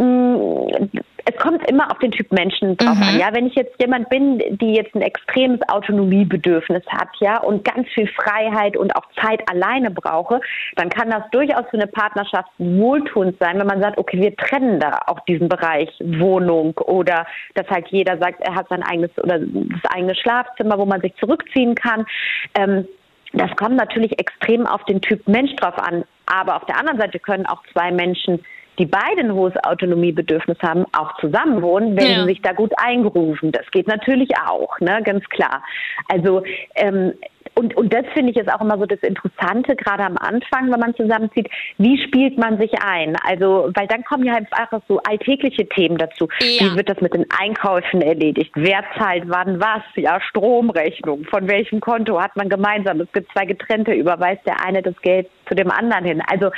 Mm, 0.00 0.88
es 1.24 1.36
kommt 1.36 1.68
immer 1.68 1.90
auf 1.90 1.98
den 1.98 2.10
Typ 2.10 2.30
Menschen 2.32 2.76
drauf 2.76 2.96
mhm. 2.96 3.02
an. 3.02 3.18
Ja, 3.18 3.28
wenn 3.32 3.46
ich 3.46 3.54
jetzt 3.54 3.74
jemand 3.80 4.08
bin, 4.08 4.38
die 4.38 4.74
jetzt 4.74 4.94
ein 4.94 5.02
extremes 5.02 5.60
Autonomiebedürfnis 5.68 6.84
hat, 6.88 7.08
ja, 7.20 7.40
und 7.40 7.64
ganz 7.64 7.88
viel 7.90 8.08
Freiheit 8.08 8.76
und 8.76 8.94
auch 8.96 9.04
Zeit 9.20 9.42
alleine 9.50 9.90
brauche, 9.90 10.40
dann 10.76 10.88
kann 10.90 11.10
das 11.10 11.22
durchaus 11.30 11.64
für 11.70 11.78
eine 11.78 11.86
Partnerschaft 11.86 12.50
wohltuend 12.58 13.36
sein, 13.40 13.58
wenn 13.58 13.66
man 13.66 13.80
sagt, 13.80 13.98
okay, 13.98 14.20
wir 14.20 14.36
trennen 14.36 14.80
da 14.80 15.00
auch 15.06 15.20
diesen 15.20 15.48
Bereich 15.48 15.90
Wohnung 16.00 16.74
oder 16.78 17.26
dass 17.54 17.68
halt 17.68 17.88
jeder 17.88 18.18
sagt, 18.18 18.40
er 18.40 18.54
hat 18.54 18.68
sein 18.68 18.82
eigenes 18.82 19.10
oder 19.18 19.38
das 19.38 19.92
eigene 19.94 20.14
Schlafzimmer, 20.14 20.78
wo 20.78 20.86
man 20.86 21.00
sich 21.00 21.14
zurückziehen 21.16 21.74
kann. 21.74 22.06
Ähm, 22.54 22.86
das 23.32 23.50
kommt 23.56 23.76
natürlich 23.76 24.18
extrem 24.18 24.66
auf 24.66 24.84
den 24.84 25.00
Typ 25.00 25.26
Mensch 25.28 25.54
drauf 25.56 25.78
an. 25.78 26.04
Aber 26.26 26.56
auf 26.56 26.64
der 26.66 26.78
anderen 26.78 26.98
Seite 26.98 27.18
können 27.18 27.46
auch 27.46 27.62
zwei 27.72 27.90
Menschen 27.90 28.44
die 28.80 28.86
beide 28.86 29.20
ein 29.20 29.34
hohes 29.34 29.52
Autonomiebedürfnis 29.62 30.56
haben, 30.62 30.86
auch 30.96 31.14
zusammenwohnen, 31.20 31.96
wenn 31.96 32.10
ja. 32.10 32.20
sie 32.20 32.28
sich 32.30 32.42
da 32.42 32.52
gut 32.52 32.72
eingerufen. 32.78 33.52
Das 33.52 33.70
geht 33.70 33.86
natürlich 33.86 34.30
auch, 34.48 34.80
ne, 34.80 35.02
ganz 35.04 35.22
klar. 35.28 35.62
Also 36.08 36.42
ähm, 36.74 37.12
und, 37.60 37.76
und 37.76 37.92
das 37.92 38.06
finde 38.14 38.32
ich 38.32 38.38
ist 38.38 38.50
auch 38.50 38.62
immer 38.62 38.78
so 38.78 38.86
das 38.86 39.00
Interessante, 39.00 39.76
gerade 39.76 40.02
am 40.02 40.16
Anfang, 40.16 40.72
wenn 40.72 40.80
man 40.80 40.94
zusammenzieht, 40.94 41.46
wie 41.76 42.02
spielt 42.02 42.38
man 42.38 42.58
sich 42.58 42.72
ein? 42.82 43.16
Also, 43.22 43.70
weil 43.74 43.86
dann 43.86 44.02
kommen 44.02 44.24
ja 44.24 44.32
einfach 44.34 44.80
so 44.88 44.98
alltägliche 45.02 45.68
Themen 45.68 45.98
dazu. 45.98 46.26
Ja. 46.40 46.64
Wie 46.64 46.76
wird 46.76 46.88
das 46.88 47.02
mit 47.02 47.12
den 47.12 47.26
Einkäufen 47.38 48.00
erledigt? 48.00 48.50
Wer 48.54 48.82
zahlt 48.96 49.24
wann 49.26 49.60
was? 49.60 49.82
Ja, 49.96 50.22
Stromrechnung. 50.22 51.26
Von 51.26 51.50
welchem 51.50 51.80
Konto 51.80 52.18
hat 52.18 52.34
man 52.34 52.48
gemeinsam? 52.48 53.02
Es 53.02 53.12
gibt 53.12 53.30
zwei 53.32 53.44
getrennte, 53.44 53.92
überweist 53.92 54.46
der 54.46 54.64
eine 54.64 54.80
das 54.80 54.98
Geld 55.02 55.28
zu 55.46 55.54
dem 55.54 55.70
anderen 55.70 56.06
hin. 56.06 56.22
Also, 56.30 56.50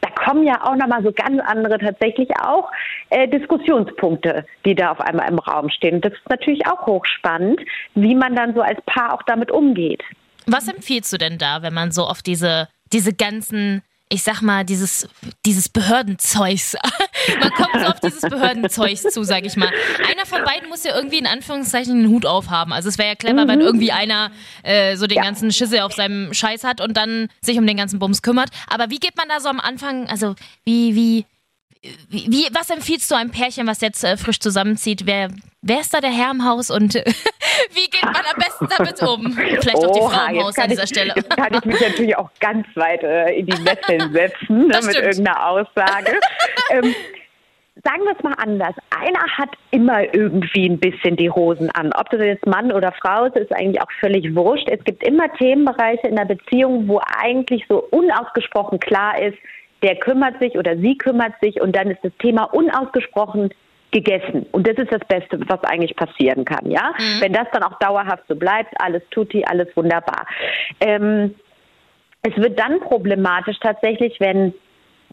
da 0.00 0.08
kommen 0.24 0.46
ja 0.46 0.62
auch 0.62 0.76
nochmal 0.76 1.02
so 1.02 1.12
ganz 1.12 1.38
andere 1.44 1.76
tatsächlich 1.78 2.30
auch 2.42 2.70
äh, 3.10 3.28
Diskussionspunkte, 3.28 4.46
die 4.64 4.74
da 4.74 4.92
auf 4.92 5.00
einmal 5.00 5.28
im 5.28 5.38
Raum 5.38 5.68
stehen. 5.68 5.96
Und 5.96 6.04
das 6.06 6.14
ist 6.14 6.30
natürlich 6.30 6.66
auch 6.66 6.86
hochspannend, 6.86 7.60
wie 7.94 8.14
man 8.14 8.34
dann 8.34 8.54
so 8.54 8.62
als 8.62 8.80
Paar 8.86 9.12
auch 9.12 9.22
damit 9.24 9.50
umgeht. 9.50 10.02
Was 10.46 10.68
empfiehlst 10.68 11.12
du 11.12 11.18
denn 11.18 11.38
da, 11.38 11.62
wenn 11.62 11.74
man 11.74 11.92
so 11.92 12.06
auf 12.06 12.22
diese, 12.22 12.68
diese 12.92 13.12
ganzen 13.12 13.82
ich 14.08 14.22
sag 14.22 14.40
mal, 14.40 14.64
dieses, 14.64 15.08
dieses 15.44 15.68
Behördenzeugs. 15.68 16.76
Man 17.40 17.50
kommt 17.50 17.74
so 17.74 17.86
auf 17.86 18.00
dieses 18.00 18.20
Behördenzeugs 18.20 19.02
zu, 19.02 19.24
sag 19.24 19.44
ich 19.44 19.56
mal. 19.56 19.70
Einer 20.08 20.26
von 20.26 20.44
beiden 20.44 20.68
muss 20.68 20.84
ja 20.84 20.94
irgendwie 20.94 21.18
in 21.18 21.26
Anführungszeichen 21.26 22.02
den 22.02 22.08
Hut 22.08 22.24
aufhaben. 22.24 22.72
Also 22.72 22.88
es 22.88 22.98
wäre 22.98 23.08
ja 23.08 23.14
clever, 23.16 23.44
mhm. 23.44 23.48
wenn 23.48 23.60
irgendwie 23.60 23.90
einer 23.90 24.30
äh, 24.62 24.96
so 24.96 25.08
den 25.08 25.16
ja. 25.16 25.24
ganzen 25.24 25.50
Schissel 25.50 25.80
auf 25.80 25.92
seinem 25.92 26.32
Scheiß 26.32 26.62
hat 26.62 26.80
und 26.80 26.96
dann 26.96 27.28
sich 27.40 27.58
um 27.58 27.66
den 27.66 27.76
ganzen 27.76 27.98
Bums 27.98 28.22
kümmert. 28.22 28.50
Aber 28.68 28.90
wie 28.90 29.00
geht 29.00 29.16
man 29.16 29.28
da 29.28 29.40
so 29.40 29.48
am 29.48 29.58
Anfang, 29.58 30.08
also 30.08 30.36
wie, 30.64 30.94
wie, 30.94 31.24
wie, 32.08 32.48
was 32.52 32.70
empfiehlst 32.70 33.10
du 33.10 33.14
einem 33.14 33.30
Pärchen, 33.30 33.66
was 33.66 33.80
jetzt 33.80 34.04
äh, 34.04 34.16
frisch 34.16 34.40
zusammenzieht? 34.40 35.06
Wer, 35.06 35.28
wer 35.62 35.80
ist 35.80 35.92
da 35.92 36.00
der 36.00 36.10
Herr 36.10 36.30
im 36.30 36.44
Haus 36.44 36.70
und 36.70 36.94
wie 36.94 37.90
geht 37.90 38.04
man 38.04 38.16
am 38.16 38.38
besten 38.38 38.68
damit 38.76 39.02
um? 39.02 39.32
Vielleicht 39.32 39.76
auch 39.76 39.92
die 39.92 40.00
Frau 40.00 40.32
im 40.32 40.44
Haus 40.44 40.58
an 40.58 40.68
dieser 40.68 40.84
ich, 40.84 40.90
Stelle. 40.90 41.12
Jetzt 41.16 41.36
kann 41.36 41.54
ich 41.54 41.64
mich 41.64 41.80
natürlich 41.80 42.16
auch 42.16 42.30
ganz 42.40 42.66
weit 42.74 43.02
äh, 43.02 43.32
in 43.38 43.46
die 43.46 43.62
Nesseln 43.62 44.12
setzen 44.12 44.68
ne, 44.68 44.80
mit 44.82 44.94
irgendeiner 44.96 45.46
Aussage. 45.48 46.20
ähm, 46.70 46.94
sagen 47.84 48.02
wir 48.04 48.16
es 48.16 48.22
mal 48.22 48.34
anders. 48.34 48.74
Einer 48.90 49.22
hat 49.36 49.50
immer 49.70 50.02
irgendwie 50.14 50.68
ein 50.68 50.78
bisschen 50.78 51.16
die 51.16 51.30
Hosen 51.30 51.70
an. 51.70 51.92
Ob 51.92 52.10
das 52.10 52.20
jetzt 52.20 52.46
Mann 52.46 52.72
oder 52.72 52.92
Frau 52.92 53.26
ist, 53.26 53.36
ist 53.36 53.52
eigentlich 53.52 53.80
auch 53.80 53.90
völlig 54.00 54.34
wurscht. 54.34 54.68
Es 54.68 54.82
gibt 54.84 55.06
immer 55.06 55.32
Themenbereiche 55.34 56.08
in 56.08 56.16
der 56.16 56.24
Beziehung, 56.24 56.88
wo 56.88 57.00
eigentlich 57.18 57.64
so 57.68 57.86
unausgesprochen 57.90 58.80
klar 58.80 59.20
ist, 59.20 59.38
der 59.86 59.96
kümmert 59.96 60.40
sich 60.40 60.58
oder 60.58 60.76
sie 60.76 60.98
kümmert 60.98 61.34
sich 61.40 61.60
und 61.60 61.76
dann 61.76 61.90
ist 61.90 62.02
das 62.02 62.12
Thema 62.18 62.44
unausgesprochen 62.52 63.50
gegessen. 63.92 64.44
Und 64.50 64.66
das 64.66 64.76
ist 64.76 64.92
das 64.92 65.06
Beste, 65.06 65.38
was 65.48 65.62
eigentlich 65.62 65.94
passieren 65.94 66.44
kann, 66.44 66.68
ja. 66.68 66.92
Mhm. 66.98 67.20
Wenn 67.20 67.32
das 67.32 67.46
dann 67.52 67.62
auch 67.62 67.78
dauerhaft 67.78 68.24
so 68.28 68.34
bleibt, 68.34 68.74
alles 68.80 69.02
tutti, 69.10 69.44
alles 69.44 69.68
wunderbar. 69.76 70.26
Ähm, 70.80 71.36
es 72.22 72.36
wird 72.36 72.58
dann 72.58 72.80
problematisch 72.80 73.58
tatsächlich, 73.60 74.18
wenn 74.18 74.52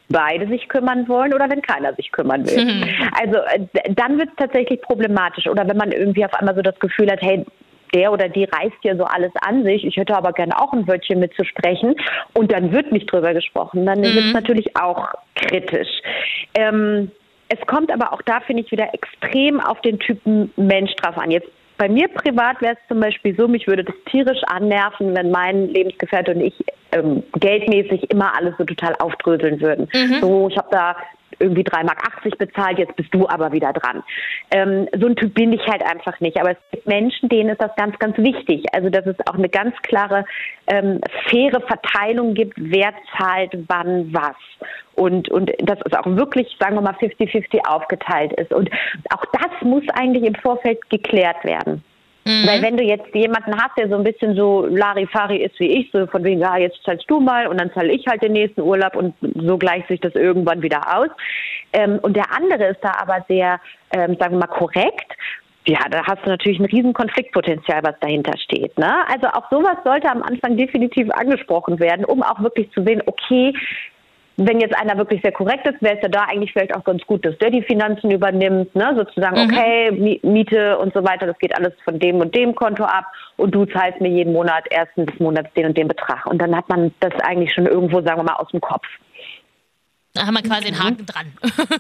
beide 0.09 0.47
sich 0.47 0.67
kümmern 0.67 1.07
wollen 1.07 1.33
oder 1.35 1.49
wenn 1.49 1.61
keiner 1.61 1.93
sich 1.93 2.11
kümmern 2.11 2.45
will. 2.47 2.65
Mhm. 2.65 2.83
Also 3.21 3.37
äh, 3.37 3.93
dann 3.93 4.17
wird 4.17 4.29
es 4.29 4.35
tatsächlich 4.37 4.81
problematisch. 4.81 5.47
Oder 5.47 5.67
wenn 5.67 5.77
man 5.77 5.91
irgendwie 5.91 6.25
auf 6.25 6.33
einmal 6.33 6.55
so 6.55 6.63
das 6.63 6.79
Gefühl 6.79 7.11
hat, 7.11 7.21
hey, 7.21 7.45
der 7.93 8.11
oder 8.11 8.29
die 8.29 8.45
reißt 8.45 8.83
ja 8.83 8.95
so 8.95 9.03
alles 9.03 9.31
an 9.41 9.63
sich. 9.63 9.85
Ich 9.85 9.97
hätte 9.97 10.15
aber 10.15 10.33
gerne 10.33 10.59
auch 10.59 10.73
ein 10.73 10.87
Wörtchen 10.87 11.19
mitzusprechen. 11.19 11.95
Und 12.33 12.51
dann 12.51 12.71
wird 12.71 12.91
nicht 12.91 13.11
drüber 13.11 13.33
gesprochen. 13.33 13.85
Dann 13.85 13.99
mhm. 13.99 14.05
ist 14.05 14.17
es 14.17 14.33
natürlich 14.33 14.75
auch 14.75 15.09
kritisch. 15.35 15.89
Ähm, 16.55 17.11
es 17.49 17.59
kommt 17.67 17.91
aber 17.91 18.13
auch 18.13 18.21
da, 18.23 18.39
finde 18.39 18.63
ich, 18.63 18.71
wieder 18.71 18.93
extrem 18.93 19.59
auf 19.59 19.79
den 19.81 19.99
Typen 19.99 20.51
Mensch 20.55 20.93
drauf 20.95 21.17
an. 21.17 21.31
Jetzt 21.31 21.49
bei 21.77 21.89
mir 21.89 22.07
privat 22.07 22.61
wäre 22.61 22.73
es 22.73 22.87
zum 22.87 22.99
Beispiel 22.99 23.35
so, 23.35 23.47
mich 23.47 23.67
würde 23.67 23.83
das 23.83 23.95
tierisch 24.09 24.41
annerven, 24.45 25.15
wenn 25.15 25.31
mein 25.31 25.67
Lebensgefährte 25.67 26.33
und 26.33 26.41
ich 26.41 26.53
ähm, 26.91 27.23
geldmäßig 27.39 28.09
immer 28.11 28.35
alles 28.37 28.53
so 28.57 28.63
total 28.63 28.95
aufdröseln 28.99 29.59
würden. 29.59 29.89
Mhm. 29.93 30.21
So, 30.21 30.47
ich 30.49 30.57
habe 30.57 30.69
da 30.71 30.95
irgendwie 31.39 31.63
3,80 31.63 31.83
Mark 31.83 32.37
bezahlt, 32.37 32.79
jetzt 32.79 32.95
bist 32.95 33.13
du 33.13 33.27
aber 33.27 33.51
wieder 33.51 33.73
dran. 33.73 34.03
Ähm, 34.51 34.87
so 34.99 35.07
ein 35.07 35.15
Typ 35.15 35.33
bin 35.33 35.53
ich 35.53 35.65
halt 35.67 35.83
einfach 35.83 36.19
nicht. 36.19 36.39
Aber 36.39 36.51
es 36.51 36.57
gibt 36.71 36.87
Menschen, 36.87 37.29
denen 37.29 37.49
ist 37.49 37.61
das 37.61 37.75
ganz, 37.75 37.97
ganz 37.99 38.17
wichtig. 38.17 38.65
Also 38.73 38.89
dass 38.89 39.05
es 39.05 39.15
auch 39.27 39.35
eine 39.35 39.49
ganz 39.49 39.75
klare, 39.83 40.25
ähm, 40.67 40.99
faire 41.29 41.61
Verteilung 41.61 42.33
gibt, 42.33 42.53
wer 42.57 42.93
zahlt 43.17 43.57
wann 43.67 44.13
was. 44.13 44.35
Und, 44.95 45.29
und 45.29 45.51
dass 45.59 45.79
es 45.85 45.93
auch 45.93 46.05
wirklich, 46.05 46.47
sagen 46.59 46.75
wir 46.75 46.81
mal, 46.81 46.93
50-50 46.93 47.67
aufgeteilt 47.67 48.33
ist. 48.33 48.53
Und 48.53 48.69
auch 49.11 49.25
das 49.33 49.61
muss 49.61 49.83
eigentlich 49.93 50.23
im 50.23 50.35
Vorfeld 50.35 50.89
geklärt 50.89 51.43
werden. 51.43 51.83
Mhm. 52.25 52.47
Weil 52.47 52.61
wenn 52.61 52.77
du 52.77 52.83
jetzt 52.83 53.13
jemanden 53.13 53.55
hast, 53.55 53.77
der 53.77 53.89
so 53.89 53.95
ein 53.95 54.03
bisschen 54.03 54.35
so 54.35 54.65
Larifari 54.67 55.37
ist 55.37 55.59
wie 55.59 55.79
ich, 55.79 55.91
so 55.91 56.07
von 56.07 56.23
wegen, 56.23 56.39
ja, 56.39 56.57
jetzt 56.57 56.81
zahlst 56.83 57.09
du 57.09 57.19
mal 57.19 57.47
und 57.47 57.59
dann 57.59 57.71
zahle 57.73 57.91
ich 57.91 58.05
halt 58.07 58.23
den 58.23 58.33
nächsten 58.33 58.61
Urlaub 58.61 58.95
und 58.95 59.13
so 59.21 59.57
gleicht 59.57 59.87
sich 59.89 59.99
das 59.99 60.15
irgendwann 60.15 60.61
wieder 60.61 60.97
aus. 60.97 61.09
Ähm, 61.73 61.99
und 62.01 62.15
der 62.15 62.31
andere 62.31 62.67
ist 62.67 62.79
da 62.81 62.93
aber 62.99 63.25
sehr, 63.27 63.59
ähm, 63.91 64.15
sagen 64.19 64.35
wir 64.35 64.39
mal, 64.39 64.47
korrekt. 64.47 65.11
Ja, 65.65 65.79
da 65.89 66.05
hast 66.05 66.25
du 66.25 66.29
natürlich 66.29 66.59
ein 66.59 66.65
riesen 66.65 66.93
Konfliktpotenzial, 66.93 67.83
was 67.83 67.95
dahinter 68.01 68.37
steht. 68.37 68.77
Ne? 68.77 68.93
Also 69.07 69.27
auch 69.27 69.49
sowas 69.49 69.77
sollte 69.83 70.09
am 70.09 70.21
Anfang 70.21 70.57
definitiv 70.57 71.09
angesprochen 71.11 71.79
werden, 71.79 72.03
um 72.05 72.21
auch 72.21 72.41
wirklich 72.41 72.69
zu 72.71 72.83
sehen, 72.83 73.01
okay, 73.05 73.53
wenn 74.37 74.59
jetzt 74.59 74.75
einer 74.75 74.97
wirklich 74.97 75.21
sehr 75.21 75.31
korrekt 75.31 75.67
ist, 75.67 75.81
wäre 75.81 75.95
es 75.95 76.01
ja 76.01 76.09
da 76.09 76.21
eigentlich 76.23 76.51
vielleicht 76.51 76.75
auch 76.75 76.83
ganz 76.83 77.03
gut, 77.05 77.25
dass 77.25 77.37
der 77.37 77.51
die 77.51 77.61
Finanzen 77.61 78.09
übernimmt, 78.09 78.73
ne? 78.75 78.93
sozusagen, 78.95 79.43
mhm. 79.43 79.49
okay, 79.49 80.19
Miete 80.23 80.77
und 80.79 80.93
so 80.93 81.03
weiter, 81.03 81.27
das 81.27 81.37
geht 81.37 81.55
alles 81.55 81.73
von 81.83 81.99
dem 81.99 82.19
und 82.19 82.35
dem 82.35 82.55
Konto 82.55 82.83
ab 82.83 83.05
und 83.37 83.53
du 83.53 83.65
zahlst 83.65 84.01
mir 84.01 84.09
jeden 84.09 84.33
Monat 84.33 84.65
ersten 84.71 85.05
des 85.05 85.19
Monats 85.19 85.53
den 85.53 85.67
und 85.67 85.77
den 85.77 85.87
Betrag. 85.87 86.25
Und 86.25 86.41
dann 86.41 86.55
hat 86.55 86.67
man 86.69 86.93
das 86.99 87.13
eigentlich 87.21 87.53
schon 87.53 87.67
irgendwo, 87.67 88.01
sagen 88.01 88.19
wir 88.19 88.23
mal, 88.23 88.35
aus 88.35 88.49
dem 88.49 88.61
Kopf. 88.61 88.85
Da 90.15 90.27
haben 90.27 90.35
wir 90.35 90.43
quasi 90.43 90.67
einen 90.67 90.77
Haken 90.77 91.05
dran. 91.07 91.33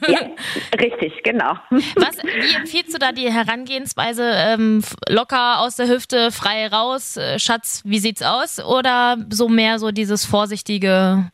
Ja, 0.07 0.19
richtig, 0.79 1.21
genau. 1.23 1.53
Was, 1.69 2.17
wie 2.23 2.55
empfiehlst 2.55 2.91
du 2.91 2.97
da 2.97 3.11
die 3.11 3.31
Herangehensweise? 3.31 4.23
Ähm, 4.23 4.83
locker 5.07 5.59
aus 5.59 5.75
der 5.75 5.87
Hüfte, 5.87 6.31
frei 6.31 6.67
raus, 6.67 7.15
äh, 7.15 7.37
Schatz, 7.37 7.83
wie 7.85 7.99
sieht's 7.99 8.23
aus? 8.23 8.59
Oder 8.63 9.17
so 9.29 9.49
mehr 9.49 9.77
so 9.77 9.91
dieses 9.91 10.25
vorsichtige 10.25 11.31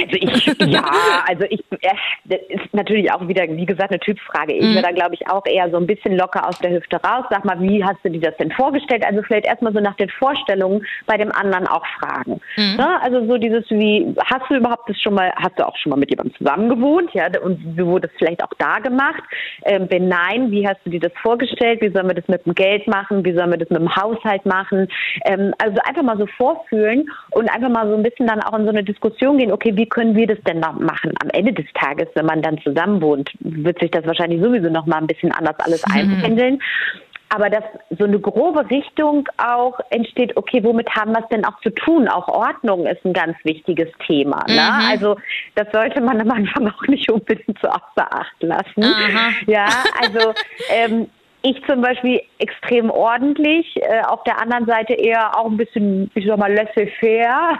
also 0.00 0.16
ich, 0.20 0.46
ja, 0.72 0.84
also 1.28 1.44
ich, 1.50 1.60
äh, 1.80 1.94
das 2.24 2.40
ist 2.48 2.74
natürlich 2.74 3.12
auch 3.12 3.26
wieder, 3.26 3.44
wie 3.48 3.66
gesagt, 3.66 3.90
eine 3.90 4.00
Typfrage. 4.00 4.54
Ich 4.54 4.64
mhm. 4.64 4.74
wäre 4.74 4.82
da, 4.82 4.90
glaube 4.90 5.14
ich, 5.14 5.28
auch 5.28 5.44
eher 5.46 5.70
so 5.70 5.76
ein 5.76 5.86
bisschen 5.86 6.16
locker 6.16 6.46
aus 6.46 6.58
der 6.58 6.72
Hüfte 6.72 6.96
raus. 6.96 7.24
Sag 7.30 7.44
mal, 7.44 7.60
wie 7.60 7.84
hast 7.84 7.98
du 8.04 8.10
dir 8.10 8.20
das 8.20 8.36
denn 8.36 8.50
vorgestellt? 8.52 9.04
Also 9.06 9.22
vielleicht 9.22 9.46
erstmal 9.46 9.72
so 9.72 9.80
nach 9.80 9.96
den 9.96 10.08
Vorstellungen 10.10 10.84
bei 11.06 11.16
dem 11.16 11.32
anderen 11.32 11.66
auch 11.66 11.84
fragen. 11.98 12.40
Mhm. 12.56 12.76
Ja, 12.78 12.86
ne? 12.86 13.02
also 13.02 13.26
so 13.26 13.38
dieses 13.38 13.64
wie, 13.70 14.14
hast 14.24 14.48
du 14.48 14.56
überhaupt 14.56 14.88
das 14.88 15.00
schon 15.00 15.14
mal, 15.14 15.32
hast 15.36 15.58
du 15.58 15.66
auch 15.66 15.76
schon 15.76 15.90
mal 15.90 15.96
mit 15.96 16.10
jemandem 16.10 16.34
zusammen 16.36 16.68
gewohnt? 16.68 17.10
Ja, 17.14 17.28
und 17.42 17.58
wie 17.76 17.84
wurde 17.84 18.08
das 18.08 18.16
vielleicht 18.18 18.42
auch 18.42 18.52
da 18.58 18.78
gemacht? 18.78 19.22
Ähm, 19.64 19.86
wenn 19.90 20.08
nein, 20.08 20.50
wie 20.50 20.66
hast 20.66 20.80
du 20.84 20.90
dir 20.90 21.00
das 21.00 21.12
vorgestellt? 21.20 21.80
Wie 21.80 21.90
sollen 21.90 22.08
wir 22.08 22.14
das 22.14 22.28
mit 22.28 22.44
dem 22.46 22.54
Geld 22.54 22.86
machen? 22.86 23.24
Wie 23.24 23.32
sollen 23.32 23.50
wir 23.50 23.58
das 23.58 23.70
mit 23.70 23.80
dem 23.80 23.94
Haushalt 23.94 24.44
machen? 24.46 24.88
Ähm, 25.24 25.54
also 25.58 25.78
einfach 25.84 26.02
mal 26.02 26.18
so 26.18 26.26
vorfühlen 26.36 27.10
und 27.30 27.48
einfach 27.48 27.68
mal 27.68 27.88
so 27.88 27.94
ein 27.94 28.02
bisschen 28.02 28.26
dann 28.26 28.42
auch 28.42 28.58
in 28.58 28.64
so 28.64 28.70
eine 28.70 28.84
Diskussion 28.84 29.38
gehen, 29.38 29.41
okay, 29.50 29.74
wie 29.74 29.88
können 29.88 30.14
wir 30.14 30.26
das 30.26 30.38
denn 30.46 30.60
noch 30.60 30.78
machen? 30.78 31.12
Am 31.22 31.30
Ende 31.30 31.52
des 31.52 31.66
Tages, 31.74 32.08
wenn 32.14 32.26
man 32.26 32.42
dann 32.42 32.58
zusammen 32.58 33.00
wohnt, 33.00 33.30
wird 33.40 33.80
sich 33.80 33.90
das 33.90 34.06
wahrscheinlich 34.06 34.40
sowieso 34.40 34.68
noch 34.68 34.86
mal 34.86 34.98
ein 34.98 35.06
bisschen 35.06 35.32
anders 35.32 35.58
alles 35.58 35.82
mhm. 35.88 35.94
einpendeln. 35.94 36.60
Aber 37.34 37.48
dass 37.48 37.64
so 37.98 38.04
eine 38.04 38.20
grobe 38.20 38.68
Richtung 38.68 39.26
auch 39.38 39.80
entsteht, 39.88 40.36
okay, 40.36 40.62
womit 40.62 40.90
haben 40.94 41.12
wir 41.12 41.20
es 41.20 41.28
denn 41.30 41.46
auch 41.46 41.58
zu 41.62 41.70
tun? 41.70 42.06
Auch 42.06 42.28
Ordnung 42.28 42.86
ist 42.86 43.02
ein 43.06 43.14
ganz 43.14 43.38
wichtiges 43.44 43.88
Thema. 44.06 44.44
Ne? 44.46 44.60
Mhm. 44.60 44.90
Also 44.90 45.16
das 45.54 45.66
sollte 45.72 46.02
man 46.02 46.20
am 46.20 46.30
Anfang 46.30 46.68
auch 46.76 46.86
nicht 46.88 47.10
unbedingt 47.10 47.58
so 47.62 47.68
außer 47.68 48.12
Acht 48.12 48.42
lassen. 48.42 48.84
Aha. 48.84 49.30
Ja, 49.46 49.66
also 50.02 50.34
ähm, 50.70 51.08
ich 51.42 51.60
zum 51.68 51.80
Beispiel 51.80 52.20
extrem 52.38 52.90
ordentlich, 52.90 53.66
äh, 53.76 54.02
auf 54.06 54.22
der 54.24 54.40
anderen 54.40 54.66
Seite 54.66 54.94
eher 54.94 55.36
auch 55.38 55.46
ein 55.46 55.56
bisschen, 55.56 56.10
ich 56.14 56.26
sag 56.26 56.38
mal, 56.38 56.52
laissez-faire. 56.52 57.58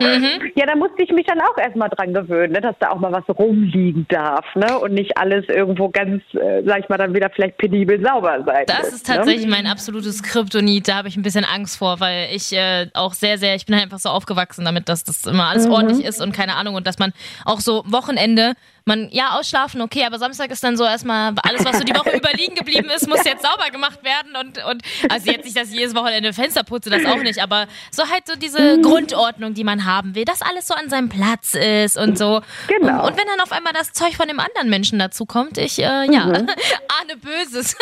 Mhm. 0.00 0.50
ja, 0.54 0.66
da 0.66 0.76
musste 0.76 1.02
ich 1.02 1.10
mich 1.10 1.26
dann 1.26 1.40
auch 1.40 1.56
erstmal 1.58 1.88
dran 1.88 2.14
gewöhnen, 2.14 2.52
ne, 2.52 2.60
dass 2.60 2.76
da 2.78 2.90
auch 2.90 2.98
mal 2.98 3.12
was 3.12 3.24
rumliegen 3.36 4.06
darf, 4.08 4.44
ne? 4.54 4.78
Und 4.78 4.94
nicht 4.94 5.16
alles 5.16 5.48
irgendwo 5.48 5.88
ganz, 5.88 6.22
äh, 6.34 6.62
sag 6.64 6.80
ich 6.80 6.88
mal, 6.88 6.98
dann 6.98 7.14
wieder 7.14 7.30
vielleicht 7.30 7.58
penibel 7.58 8.00
sauber 8.04 8.42
sein. 8.44 8.64
Das 8.66 8.92
ist 8.92 9.08
ne? 9.08 9.16
tatsächlich 9.16 9.46
ne? 9.46 9.50
mein 9.50 9.66
absolutes 9.66 10.22
Kryptonit. 10.22 10.88
Da 10.88 10.96
habe 10.96 11.08
ich 11.08 11.16
ein 11.16 11.22
bisschen 11.22 11.44
Angst 11.44 11.78
vor, 11.78 12.00
weil 12.00 12.28
ich 12.32 12.52
äh, 12.52 12.86
auch 12.94 13.14
sehr, 13.14 13.38
sehr, 13.38 13.54
ich 13.56 13.66
bin 13.66 13.74
halt 13.74 13.84
einfach 13.84 13.98
so 13.98 14.10
aufgewachsen 14.10 14.64
damit, 14.64 14.88
dass 14.88 15.04
das 15.04 15.26
immer 15.26 15.48
alles 15.48 15.66
mhm. 15.66 15.72
ordentlich 15.72 16.06
ist 16.06 16.20
und 16.20 16.32
keine 16.32 16.54
Ahnung 16.54 16.74
und 16.74 16.86
dass 16.86 16.98
man 16.98 17.12
auch 17.44 17.60
so 17.60 17.82
Wochenende 17.86 18.54
man, 18.86 19.08
ja, 19.10 19.38
ausschlafen, 19.38 19.80
okay, 19.80 20.04
aber 20.04 20.18
Samstag 20.18 20.50
ist 20.50 20.62
dann 20.62 20.76
so 20.76 20.84
erstmal 20.84 21.32
alles, 21.42 21.64
was 21.64 21.78
so 21.78 21.84
die 21.84 21.94
Woche 21.94 22.10
überliegen 22.16 22.54
geblieben 22.54 22.90
ist, 22.90 23.08
muss 23.08 23.24
jetzt 23.24 23.42
sauber 23.42 23.70
gemacht 23.70 24.04
werden 24.04 24.36
und, 24.36 24.62
und 24.64 24.82
also 25.08 25.30
jetzt 25.30 25.44
nicht, 25.44 25.56
dass 25.56 25.68
ich 25.70 25.78
jedes 25.78 25.94
Wochenende 25.94 26.32
Fenster 26.32 26.64
putze, 26.64 26.90
das 26.90 27.04
auch 27.06 27.22
nicht, 27.22 27.40
aber 27.40 27.66
so 27.90 28.08
halt 28.10 28.26
so 28.26 28.34
diese 28.36 28.76
mhm. 28.76 28.82
Grundordnung, 28.82 29.54
die 29.54 29.64
man 29.64 29.84
haben 29.84 30.14
will, 30.14 30.24
dass 30.24 30.42
alles 30.42 30.66
so 30.66 30.74
an 30.74 30.90
seinem 30.90 31.08
Platz 31.08 31.54
ist 31.54 31.96
und 31.96 32.18
so. 32.18 32.42
Genau. 32.68 33.04
Und, 33.04 33.12
und 33.12 33.18
wenn 33.18 33.26
dann 33.26 33.40
auf 33.40 33.52
einmal 33.52 33.72
das 33.72 33.92
Zeug 33.92 34.16
von 34.16 34.28
dem 34.28 34.40
anderen 34.40 34.68
Menschen 34.68 34.98
dazu 34.98 35.24
kommt, 35.24 35.56
ich, 35.56 35.78
äh, 35.78 35.82
ja, 35.82 36.26
mhm. 36.26 36.34
ahne 37.00 37.16
Böses. 37.20 37.76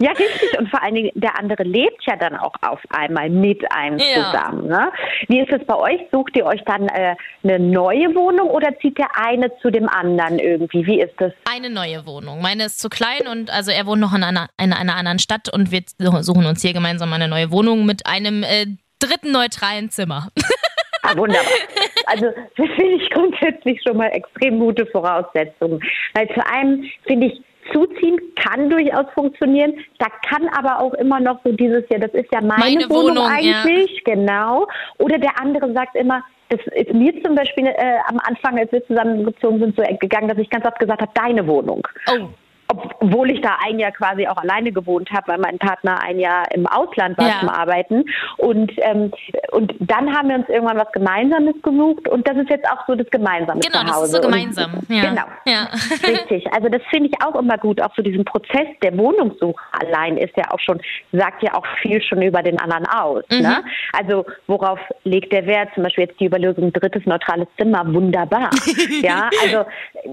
Ja, 0.00 0.10
richtig. 0.12 0.58
Und 0.58 0.68
vor 0.68 0.82
allen 0.82 0.94
Dingen, 0.94 1.10
der 1.14 1.38
andere 1.38 1.62
lebt 1.62 2.04
ja 2.06 2.16
dann 2.16 2.36
auch 2.36 2.54
auf 2.62 2.80
einmal 2.90 3.28
mit 3.30 3.70
einem 3.72 3.98
ja. 3.98 4.30
zusammen. 4.30 4.68
Ne? 4.68 4.92
Wie 5.28 5.40
ist 5.40 5.52
es 5.52 5.64
bei 5.66 5.74
euch? 5.74 6.00
Sucht 6.12 6.36
ihr 6.36 6.46
euch 6.46 6.62
dann 6.64 6.88
äh, 6.88 7.16
eine 7.42 7.58
neue 7.58 8.14
Wohnung 8.14 8.48
oder 8.50 8.76
zieht 8.78 8.98
der 8.98 9.08
eine 9.16 9.50
zu 9.60 9.70
dem 9.70 9.88
anderen 9.88 10.38
irgendwie? 10.38 10.86
Wie 10.86 11.00
ist 11.00 11.14
das? 11.18 11.32
Eine 11.50 11.70
neue 11.70 12.06
Wohnung. 12.06 12.40
Meine 12.40 12.64
ist 12.66 12.80
zu 12.80 12.88
klein 12.88 13.26
und 13.30 13.50
also 13.50 13.70
er 13.70 13.86
wohnt 13.86 14.00
noch 14.00 14.14
in 14.14 14.22
einer, 14.22 14.48
in 14.60 14.72
einer 14.72 14.96
anderen 14.96 15.18
Stadt 15.18 15.52
und 15.52 15.72
wir 15.72 15.82
suchen 16.20 16.46
uns 16.46 16.62
hier 16.62 16.72
gemeinsam 16.72 17.12
eine 17.12 17.28
neue 17.28 17.50
Wohnung 17.50 17.86
mit 17.86 18.06
einem 18.06 18.42
äh, 18.42 18.66
dritten 19.00 19.32
neutralen 19.32 19.90
Zimmer. 19.90 20.28
Ah, 21.02 21.16
wunderbar. 21.16 21.46
Also 22.06 22.26
das 22.56 22.66
finde 22.76 23.02
ich 23.02 23.10
grundsätzlich 23.10 23.80
schon 23.86 23.96
mal 23.96 24.08
extrem 24.08 24.58
gute 24.58 24.86
Voraussetzungen. 24.86 25.80
Weil 26.14 26.28
zu 26.28 26.46
einem 26.46 26.84
finde 27.06 27.28
ich, 27.28 27.42
zuziehen 27.72 28.18
kann 28.36 28.70
durchaus 28.70 29.06
funktionieren. 29.14 29.74
Da 29.98 30.06
kann 30.28 30.48
aber 30.56 30.80
auch 30.80 30.94
immer 30.94 31.20
noch 31.20 31.40
so 31.44 31.52
dieses, 31.52 31.84
ja, 31.90 31.98
das 31.98 32.12
ist 32.12 32.32
ja 32.32 32.40
meine, 32.40 32.60
meine 32.60 32.90
Wohnung, 32.90 33.16
Wohnung, 33.16 33.26
eigentlich, 33.26 34.02
ja. 34.06 34.14
genau. 34.14 34.66
Oder 34.98 35.18
der 35.18 35.40
andere 35.40 35.72
sagt 35.72 35.96
immer, 35.96 36.22
das 36.48 36.60
ist 36.74 36.92
mir 36.94 37.12
zum 37.22 37.34
Beispiel 37.34 37.66
äh, 37.66 37.98
am 38.06 38.18
Anfang, 38.20 38.58
als 38.58 38.72
wir 38.72 38.86
zusammengezogen 38.86 39.58
sind, 39.60 39.76
so 39.76 39.82
gegangen, 40.00 40.28
dass 40.28 40.38
ich 40.38 40.48
ganz 40.48 40.64
oft 40.64 40.78
gesagt 40.78 41.02
habe, 41.02 41.12
deine 41.14 41.46
Wohnung. 41.46 41.86
Oh 42.10 42.28
obwohl 42.70 43.30
ich 43.30 43.40
da 43.40 43.56
ein 43.66 43.78
Jahr 43.78 43.92
quasi 43.92 44.26
auch 44.26 44.36
alleine 44.36 44.72
gewohnt 44.72 45.10
habe, 45.10 45.28
weil 45.28 45.38
mein 45.38 45.58
Partner 45.58 46.00
ein 46.02 46.18
Jahr 46.18 46.44
im 46.52 46.66
Ausland 46.66 47.16
war 47.16 47.28
ja. 47.28 47.40
zum 47.40 47.48
Arbeiten. 47.48 48.04
Und, 48.36 48.72
ähm, 48.78 49.10
und 49.52 49.74
dann 49.80 50.14
haben 50.14 50.28
wir 50.28 50.36
uns 50.36 50.48
irgendwann 50.48 50.76
was 50.76 50.92
Gemeinsames 50.92 51.54
gesucht 51.62 52.08
und 52.08 52.28
das 52.28 52.36
ist 52.36 52.50
jetzt 52.50 52.66
auch 52.70 52.86
so 52.86 52.94
das 52.94 53.08
gemeinsame 53.10 53.60
Genau, 53.60 53.82
das 53.84 54.02
ist 54.02 54.12
so 54.12 54.20
gemeinsam. 54.20 54.74
Und, 54.74 54.90
ja. 54.90 55.08
Genau, 55.08 55.24
ja. 55.46 55.68
richtig. 56.06 56.46
Also 56.52 56.68
das 56.68 56.82
finde 56.90 57.08
ich 57.10 57.24
auch 57.24 57.34
immer 57.36 57.56
gut. 57.56 57.80
Auch 57.80 57.94
so 57.96 58.02
diesen 58.02 58.24
Prozess 58.24 58.66
der 58.82 58.96
Wohnungssuche 58.98 59.62
allein 59.72 60.18
ist 60.18 60.36
ja 60.36 60.44
auch 60.50 60.60
schon, 60.60 60.80
sagt 61.12 61.42
ja 61.42 61.54
auch 61.54 61.66
viel 61.80 62.02
schon 62.02 62.20
über 62.20 62.42
den 62.42 62.60
anderen 62.60 62.86
aus. 62.86 63.24
Mhm. 63.30 63.40
Ne? 63.40 63.64
Also 63.92 64.26
worauf 64.46 64.78
legt 65.04 65.32
der 65.32 65.46
Wert? 65.46 65.70
Zum 65.74 65.84
Beispiel 65.84 66.04
jetzt 66.04 66.20
die 66.20 66.26
Überlösung 66.26 66.72
drittes 66.72 67.06
neutrales 67.06 67.48
Zimmer, 67.58 67.82
wunderbar. 67.94 68.50
ja, 69.02 69.30
also 69.42 69.64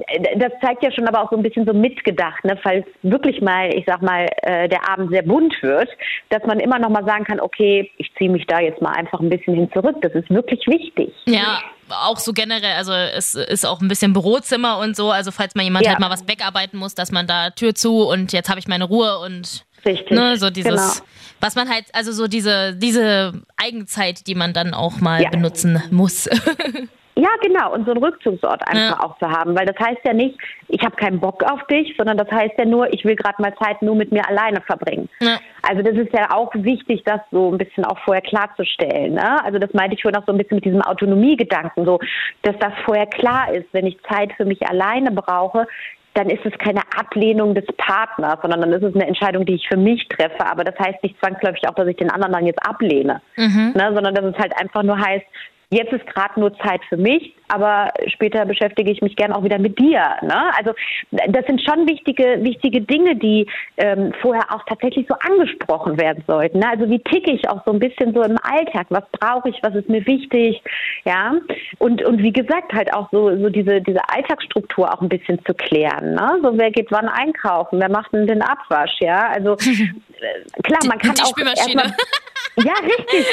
äh, 0.07 0.37
das 0.37 0.51
zeigt 0.61 0.83
ja 0.83 0.91
schon 0.91 1.07
aber 1.07 1.21
auch 1.23 1.29
so 1.29 1.35
ein 1.35 1.43
bisschen 1.43 1.65
so 1.65 1.73
mitgedacht 1.73 2.44
ne, 2.45 2.57
falls 2.61 2.85
wirklich 3.01 3.41
mal, 3.41 3.73
ich 3.73 3.85
sag 3.85 4.01
mal, 4.01 4.27
äh, 4.43 4.69
der 4.69 4.89
Abend 4.89 5.11
sehr 5.11 5.23
bunt 5.23 5.55
wird, 5.61 5.89
dass 6.29 6.43
man 6.45 6.59
immer 6.59 6.79
noch 6.79 6.89
mal 6.89 7.03
sagen 7.03 7.25
kann, 7.25 7.39
okay, 7.39 7.91
ich 7.97 8.13
ziehe 8.17 8.29
mich 8.29 8.45
da 8.47 8.59
jetzt 8.59 8.81
mal 8.81 8.91
einfach 8.91 9.19
ein 9.19 9.29
bisschen 9.29 9.55
hin 9.55 9.69
zurück. 9.73 9.97
Das 10.01 10.13
ist 10.13 10.29
wirklich 10.29 10.65
wichtig. 10.67 11.13
Ja, 11.25 11.61
auch 11.89 12.17
so 12.17 12.33
generell, 12.33 12.73
also 12.77 12.93
es 12.93 13.35
ist 13.35 13.65
auch 13.65 13.81
ein 13.81 13.87
bisschen 13.87 14.13
Bürozimmer 14.13 14.79
und 14.79 14.95
so, 14.95 15.11
also 15.11 15.31
falls 15.31 15.55
mal 15.55 15.63
jemand 15.63 15.85
ja. 15.85 15.91
halt 15.91 15.99
mal 15.99 16.09
was 16.09 16.27
wegarbeiten 16.27 16.79
muss, 16.79 16.95
dass 16.95 17.11
man 17.11 17.27
da 17.27 17.49
Tür 17.49 17.75
zu 17.75 18.07
und 18.07 18.33
jetzt 18.33 18.49
habe 18.49 18.59
ich 18.59 18.67
meine 18.67 18.85
Ruhe 18.85 19.19
und 19.19 19.65
Richtig. 19.85 20.17
Ne, 20.17 20.37
so 20.37 20.49
dieses, 20.49 20.71
genau. 20.71 21.07
was 21.41 21.55
man 21.55 21.69
halt, 21.69 21.85
also 21.93 22.11
so 22.11 22.27
diese, 22.27 22.75
diese 22.75 23.33
Eigenzeit, 23.55 24.25
die 24.25 24.33
man 24.33 24.51
dann 24.51 24.73
auch 24.73 24.99
mal 24.99 25.21
ja. 25.21 25.29
benutzen 25.29 25.81
muss. 25.91 26.27
Ja, 27.17 27.29
genau. 27.41 27.73
Und 27.73 27.85
so 27.85 27.91
einen 27.91 28.03
Rückzugsort 28.03 28.61
einfach 28.67 28.99
ja. 28.99 29.03
auch 29.03 29.17
zu 29.19 29.29
haben. 29.29 29.57
Weil 29.57 29.65
das 29.65 29.77
heißt 29.79 30.01
ja 30.03 30.13
nicht, 30.13 30.37
ich 30.67 30.81
habe 30.83 30.95
keinen 30.95 31.19
Bock 31.19 31.43
auf 31.43 31.65
dich, 31.67 31.95
sondern 31.97 32.17
das 32.17 32.29
heißt 32.29 32.53
ja 32.57 32.65
nur, 32.65 32.93
ich 32.93 33.05
will 33.05 33.15
gerade 33.15 33.41
mal 33.41 33.55
Zeit 33.55 33.81
nur 33.81 33.95
mit 33.95 34.11
mir 34.11 34.27
alleine 34.27 34.61
verbringen. 34.61 35.07
Ja. 35.21 35.37
Also 35.61 35.81
das 35.81 35.95
ist 35.95 36.13
ja 36.13 36.31
auch 36.31 36.51
wichtig, 36.53 37.03
das 37.05 37.21
so 37.31 37.51
ein 37.51 37.57
bisschen 37.57 37.85
auch 37.85 37.97
vorher 37.99 38.21
klarzustellen. 38.21 39.13
Ne? 39.13 39.43
Also 39.45 39.59
das 39.59 39.73
meinte 39.73 39.95
ich 39.95 40.01
schon 40.01 40.15
auch 40.15 40.25
so 40.25 40.33
ein 40.33 40.37
bisschen 40.37 40.55
mit 40.55 40.65
diesem 40.65 40.81
Autonomiegedanken, 40.81 41.85
so, 41.85 41.99
dass 42.41 42.55
das 42.59 42.73
vorher 42.83 43.07
klar 43.07 43.53
ist, 43.53 43.67
wenn 43.71 43.87
ich 43.87 43.97
Zeit 44.09 44.33
für 44.33 44.45
mich 44.45 44.67
alleine 44.67 45.11
brauche, 45.11 45.67
dann 46.15 46.29
ist 46.29 46.45
es 46.45 46.53
keine 46.59 46.81
Ablehnung 46.97 47.55
des 47.55 47.65
Partners, 47.77 48.39
sondern 48.41 48.61
dann 48.61 48.71
ist 48.71 48.83
es 48.83 48.95
eine 48.95 49.05
Entscheidung, 49.05 49.45
die 49.45 49.55
ich 49.55 49.67
für 49.67 49.77
mich 49.77 50.07
treffe. 50.07 50.45
Aber 50.45 50.63
das 50.63 50.77
heißt 50.79 51.03
nicht 51.03 51.19
zwangsläufig 51.19 51.67
auch, 51.67 51.75
dass 51.75 51.87
ich 51.87 51.97
den 51.97 52.09
anderen 52.09 52.33
dann 52.33 52.45
jetzt 52.45 52.65
ablehne, 52.65 53.21
mhm. 53.35 53.73
ne, 53.75 53.91
sondern 53.93 54.15
dass 54.15 54.23
es 54.23 54.37
halt 54.37 54.53
einfach 54.59 54.83
nur 54.83 54.97
heißt, 54.97 55.25
jetzt 55.69 55.93
ist 55.93 56.05
gerade 56.07 56.39
nur 56.39 56.57
Zeit 56.59 56.81
für 56.89 56.97
mich, 56.97 57.35
aber 57.47 57.91
später 58.07 58.45
beschäftige 58.45 58.91
ich 58.91 59.01
mich 59.01 59.15
gern 59.15 59.31
auch 59.31 59.43
wieder 59.43 59.59
mit 59.59 59.77
dir. 59.79 60.01
Ne? 60.21 60.53
Also 60.57 60.73
das 61.11 61.45
sind 61.45 61.61
schon 61.61 61.87
wichtige, 61.87 62.43
wichtige 62.43 62.81
Dinge, 62.81 63.15
die 63.15 63.47
ähm, 63.77 64.13
vorher 64.21 64.53
auch 64.53 64.63
tatsächlich 64.65 65.05
so 65.07 65.15
angesprochen 65.19 65.99
werden 65.99 66.23
sollten. 66.27 66.59
Ne? 66.59 66.69
Also 66.69 66.89
wie 66.89 66.99
ticke 66.99 67.31
ich 67.31 67.47
auch 67.49 67.63
so 67.65 67.71
ein 67.71 67.79
bisschen 67.79 68.13
so 68.13 68.23
im 68.23 68.37
Alltag? 68.41 68.87
Was 68.89 69.03
brauche 69.11 69.49
ich? 69.49 69.57
Was 69.61 69.75
ist 69.75 69.89
mir 69.89 70.05
wichtig? 70.05 70.61
Ja 71.05 71.35
und 71.79 72.03
und 72.03 72.21
wie 72.21 72.33
gesagt 72.33 72.73
halt 72.73 72.93
auch 72.93 73.09
so 73.11 73.35
so 73.37 73.49
diese 73.49 73.81
diese 73.81 74.01
Alltagsstruktur 74.09 74.91
auch 74.91 75.01
ein 75.01 75.09
bisschen 75.09 75.43
zu 75.45 75.53
klären. 75.53 76.13
Ne? 76.13 76.39
So 76.41 76.57
wer 76.57 76.71
geht 76.71 76.91
wann 76.91 77.07
einkaufen? 77.07 77.79
Wer 77.79 77.89
macht 77.89 78.13
denn 78.13 78.27
den 78.27 78.41
Abwasch? 78.41 78.95
Ja 78.99 79.29
also 79.29 79.53
äh, 79.59 80.61
klar 80.63 80.79
man 80.87 80.97
kann 80.97 81.13
die 81.13 81.21
auch 81.21 81.27
Spülmaschine. 81.27 81.83
erstmal 81.83 82.65
ja 82.65 82.73
richtig. 82.83 83.25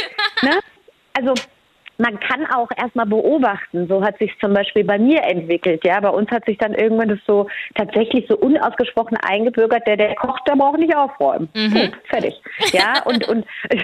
Ne? 0.43 0.61
Also 1.15 1.35
man 1.99 2.19
kann 2.21 2.47
auch 2.47 2.69
erstmal 2.77 3.07
beobachten. 3.07 3.87
So 3.89 4.03
hat 4.03 4.19
sich 4.19 4.33
zum 4.41 4.55
Beispiel 4.55 4.85
bei 4.85 4.99
mir 4.99 5.23
entwickelt. 5.23 5.85
Ja, 5.85 6.01
bei 6.01 6.09
uns 6.09 6.31
hat 6.31 6.45
sich 6.47 6.59
dann 6.59 6.75
irgendwann 6.75 7.09
das 7.09 7.19
so 7.27 7.49
tatsächlich 7.75 8.27
so 8.29 8.37
unausgesprochen 8.37 9.17
eingebürgert, 9.19 9.87
der 9.87 9.97
der 9.97 10.15
kocht, 10.15 10.47
der 10.49 10.57
braucht 10.57 10.79
nicht 10.79 10.97
aufräumen. 10.97 11.49
Mhm. 11.55 11.75
Gut, 11.75 11.93
fertig. 12.09 12.41
Ja, 12.73 13.03
und 13.05 13.29
und 13.29 13.47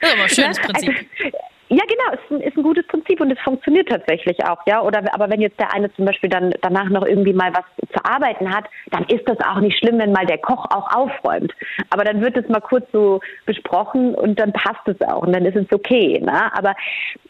Das 0.00 0.10
ist 0.10 0.14
aber 0.14 0.22
ein 0.22 0.28
schönes 0.28 0.58
Ne? 0.58 0.64
Prinzip. 0.64 1.06
Also, 1.22 1.38
ja, 1.68 1.82
genau, 1.88 2.12
ist 2.12 2.30
ein, 2.30 2.40
ist 2.40 2.56
ein 2.56 2.62
gutes 2.62 2.86
Prinzip 2.86 3.20
und 3.20 3.30
es 3.30 3.38
funktioniert 3.40 3.88
tatsächlich 3.88 4.44
auch, 4.44 4.58
ja. 4.66 4.82
Oder 4.82 5.02
aber 5.14 5.30
wenn 5.30 5.40
jetzt 5.40 5.58
der 5.58 5.72
eine 5.72 5.92
zum 5.94 6.04
Beispiel 6.04 6.28
dann 6.28 6.52
danach 6.60 6.88
noch 6.90 7.06
irgendwie 7.06 7.32
mal 7.32 7.52
was 7.54 7.64
zu 7.90 8.04
arbeiten 8.04 8.54
hat, 8.54 8.66
dann 8.90 9.04
ist 9.04 9.26
das 9.26 9.38
auch 9.40 9.60
nicht 9.60 9.78
schlimm, 9.78 9.98
wenn 9.98 10.12
mal 10.12 10.26
der 10.26 10.38
Koch 10.38 10.66
auch 10.70 10.94
aufräumt. 10.94 11.52
Aber 11.90 12.04
dann 12.04 12.20
wird 12.20 12.36
es 12.36 12.48
mal 12.48 12.60
kurz 12.60 12.86
so 12.92 13.20
besprochen 13.46 14.14
und 14.14 14.38
dann 14.38 14.52
passt 14.52 14.86
es 14.86 15.00
auch 15.02 15.22
und 15.22 15.32
dann 15.32 15.46
ist 15.46 15.56
es 15.56 15.72
okay. 15.72 16.20
Ne? 16.20 16.54
Aber 16.54 16.74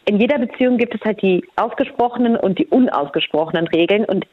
in 0.05 0.19
jeder 0.19 0.37
Beziehung 0.37 0.77
gibt 0.77 0.95
es 0.95 1.01
halt 1.05 1.21
die 1.21 1.43
ausgesprochenen 1.55 2.35
und 2.35 2.59
die 2.59 2.67
unausgesprochenen 2.67 3.67
Regeln 3.67 4.05
und 4.05 4.25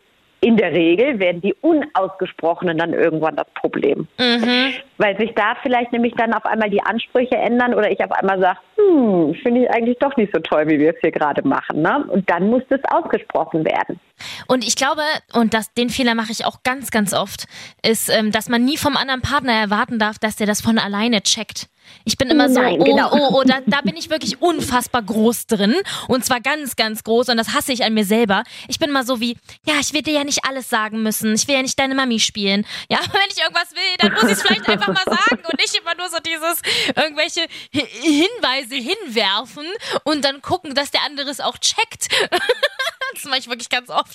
in 0.44 0.56
der 0.56 0.72
Regel 0.72 1.20
werden 1.20 1.40
die 1.40 1.54
unausgesprochenen 1.60 2.76
dann 2.76 2.92
irgendwann 2.92 3.36
das 3.36 3.46
Problem. 3.54 4.08
Mhm. 4.18 4.74
Weil 4.98 5.16
sich 5.16 5.32
da 5.34 5.56
vielleicht 5.62 5.92
nämlich 5.92 6.14
dann 6.16 6.34
auf 6.34 6.44
einmal 6.44 6.68
die 6.68 6.82
Ansprüche 6.82 7.36
ändern 7.36 7.74
oder 7.74 7.90
ich 7.90 8.02
auf 8.02 8.10
einmal 8.10 8.40
sage, 8.40 8.58
hm, 8.76 9.34
finde 9.42 9.62
ich 9.62 9.70
eigentlich 9.70 9.98
doch 9.98 10.16
nicht 10.16 10.34
so 10.34 10.40
toll, 10.40 10.66
wie 10.66 10.80
wir 10.80 10.90
es 10.90 11.00
hier 11.00 11.12
gerade 11.12 11.46
machen. 11.46 11.82
Ne? 11.82 12.04
Und 12.08 12.28
dann 12.28 12.48
muss 12.48 12.62
das 12.68 12.80
ausgesprochen 12.90 13.64
werden. 13.64 14.00
Und 14.46 14.64
ich 14.64 14.76
glaube, 14.76 15.02
und 15.32 15.54
das, 15.54 15.72
den 15.74 15.90
Fehler 15.90 16.14
mache 16.14 16.32
ich 16.32 16.44
auch 16.44 16.62
ganz, 16.62 16.90
ganz 16.90 17.12
oft, 17.12 17.46
ist, 17.82 18.08
ähm, 18.08 18.32
dass 18.32 18.48
man 18.48 18.64
nie 18.64 18.76
vom 18.76 18.96
anderen 18.96 19.22
Partner 19.22 19.52
erwarten 19.52 19.98
darf, 19.98 20.18
dass 20.18 20.36
der 20.36 20.46
das 20.46 20.60
von 20.60 20.78
alleine 20.78 21.22
checkt. 21.22 21.68
Ich 22.04 22.16
bin 22.16 22.30
immer 22.30 22.48
so, 22.48 22.60
Nein, 22.60 22.80
oh, 22.80 22.84
genau. 22.84 23.10
oh, 23.12 23.28
oh, 23.40 23.42
da, 23.44 23.58
da 23.66 23.80
bin 23.80 23.96
ich 23.96 24.08
wirklich 24.08 24.40
unfassbar 24.40 25.02
groß 25.02 25.46
drin. 25.46 25.74
Und 26.06 26.24
zwar 26.24 26.40
ganz, 26.40 26.76
ganz 26.76 27.02
groß. 27.02 27.28
Und 27.28 27.36
das 27.36 27.54
hasse 27.54 27.72
ich 27.72 27.84
an 27.84 27.92
mir 27.92 28.04
selber. 28.04 28.44
Ich 28.68 28.78
bin 28.78 28.90
immer 28.90 29.04
so 29.04 29.20
wie, 29.20 29.36
ja, 29.66 29.74
ich 29.80 29.92
will 29.92 30.02
dir 30.02 30.14
ja 30.14 30.24
nicht 30.24 30.44
alles 30.44 30.70
sagen 30.70 31.02
müssen. 31.02 31.34
Ich 31.34 31.48
will 31.48 31.56
ja 31.56 31.62
nicht 31.62 31.78
deine 31.78 31.94
Mami 31.96 32.20
spielen. 32.20 32.64
Ja, 32.88 32.98
wenn 33.12 33.30
ich 33.30 33.40
irgendwas 33.42 33.72
will, 33.72 33.96
dann 33.98 34.12
muss 34.12 34.24
ich 34.24 34.30
es 34.32 34.42
vielleicht 34.42 34.68
einfach 34.68 34.88
mal 34.94 35.04
sagen 35.04 35.42
und 35.50 35.58
nicht 35.60 35.74
immer 35.74 35.94
nur 35.96 36.08
so 36.08 36.18
dieses 36.24 36.62
irgendwelche 36.96 37.42
Hi- 37.74 37.88
Hinweise 38.00 38.76
hinwerfen 38.76 39.66
und 40.04 40.24
dann 40.24 40.40
gucken, 40.40 40.74
dass 40.76 40.92
der 40.92 41.02
andere 41.04 41.30
es 41.30 41.40
auch 41.40 41.58
checkt. 41.58 42.08
das 43.14 43.24
mache 43.24 43.38
ich 43.40 43.48
wirklich 43.48 43.68
ganz 43.68 43.90
oft. 43.90 44.11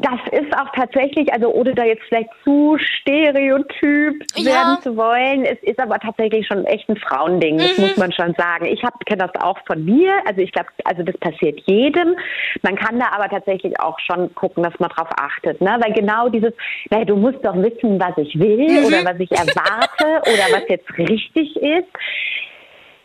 Das 0.00 0.20
ist 0.30 0.56
auch 0.56 0.70
tatsächlich, 0.76 1.32
also 1.32 1.52
ohne 1.52 1.74
da 1.74 1.82
jetzt 1.84 2.02
vielleicht 2.08 2.28
zu 2.44 2.76
stereotyp 2.78 4.22
Ja. 4.36 4.44
werden 4.44 4.82
zu 4.82 4.96
wollen, 4.96 5.44
es 5.44 5.58
ist 5.62 5.80
aber 5.80 5.98
tatsächlich 5.98 6.46
schon 6.46 6.64
echt 6.66 6.88
ein 6.88 6.96
Frauending, 6.96 7.58
das 7.58 7.76
Mhm. 7.76 7.84
muss 7.84 7.96
man 7.96 8.12
schon 8.12 8.32
sagen. 8.38 8.66
Ich 8.66 8.80
kenne 9.06 9.26
das 9.26 9.42
auch 9.42 9.58
von 9.66 9.84
mir, 9.84 10.12
also 10.24 10.40
ich 10.40 10.52
glaube, 10.52 10.68
also 10.84 11.02
das 11.02 11.16
passiert 11.18 11.60
jedem. 11.66 12.14
Man 12.62 12.76
kann 12.76 13.00
da 13.00 13.06
aber 13.10 13.28
tatsächlich 13.28 13.78
auch 13.80 13.98
schon 13.98 14.32
gucken, 14.36 14.62
dass 14.62 14.78
man 14.78 14.88
drauf 14.90 15.08
achtet, 15.16 15.60
ne? 15.60 15.76
Weil 15.80 15.92
genau 15.92 16.28
dieses, 16.28 16.52
naja, 16.90 17.04
du 17.04 17.16
musst 17.16 17.44
doch 17.44 17.56
wissen, 17.56 17.98
was 17.98 18.16
ich 18.18 18.38
will 18.38 18.78
Mhm. 18.78 18.84
oder 18.84 19.04
was 19.04 19.18
ich 19.18 19.32
erwarte 19.32 20.30
oder 20.30 20.44
was 20.52 20.62
jetzt 20.68 20.88
richtig 20.96 21.56
ist. 21.56 21.88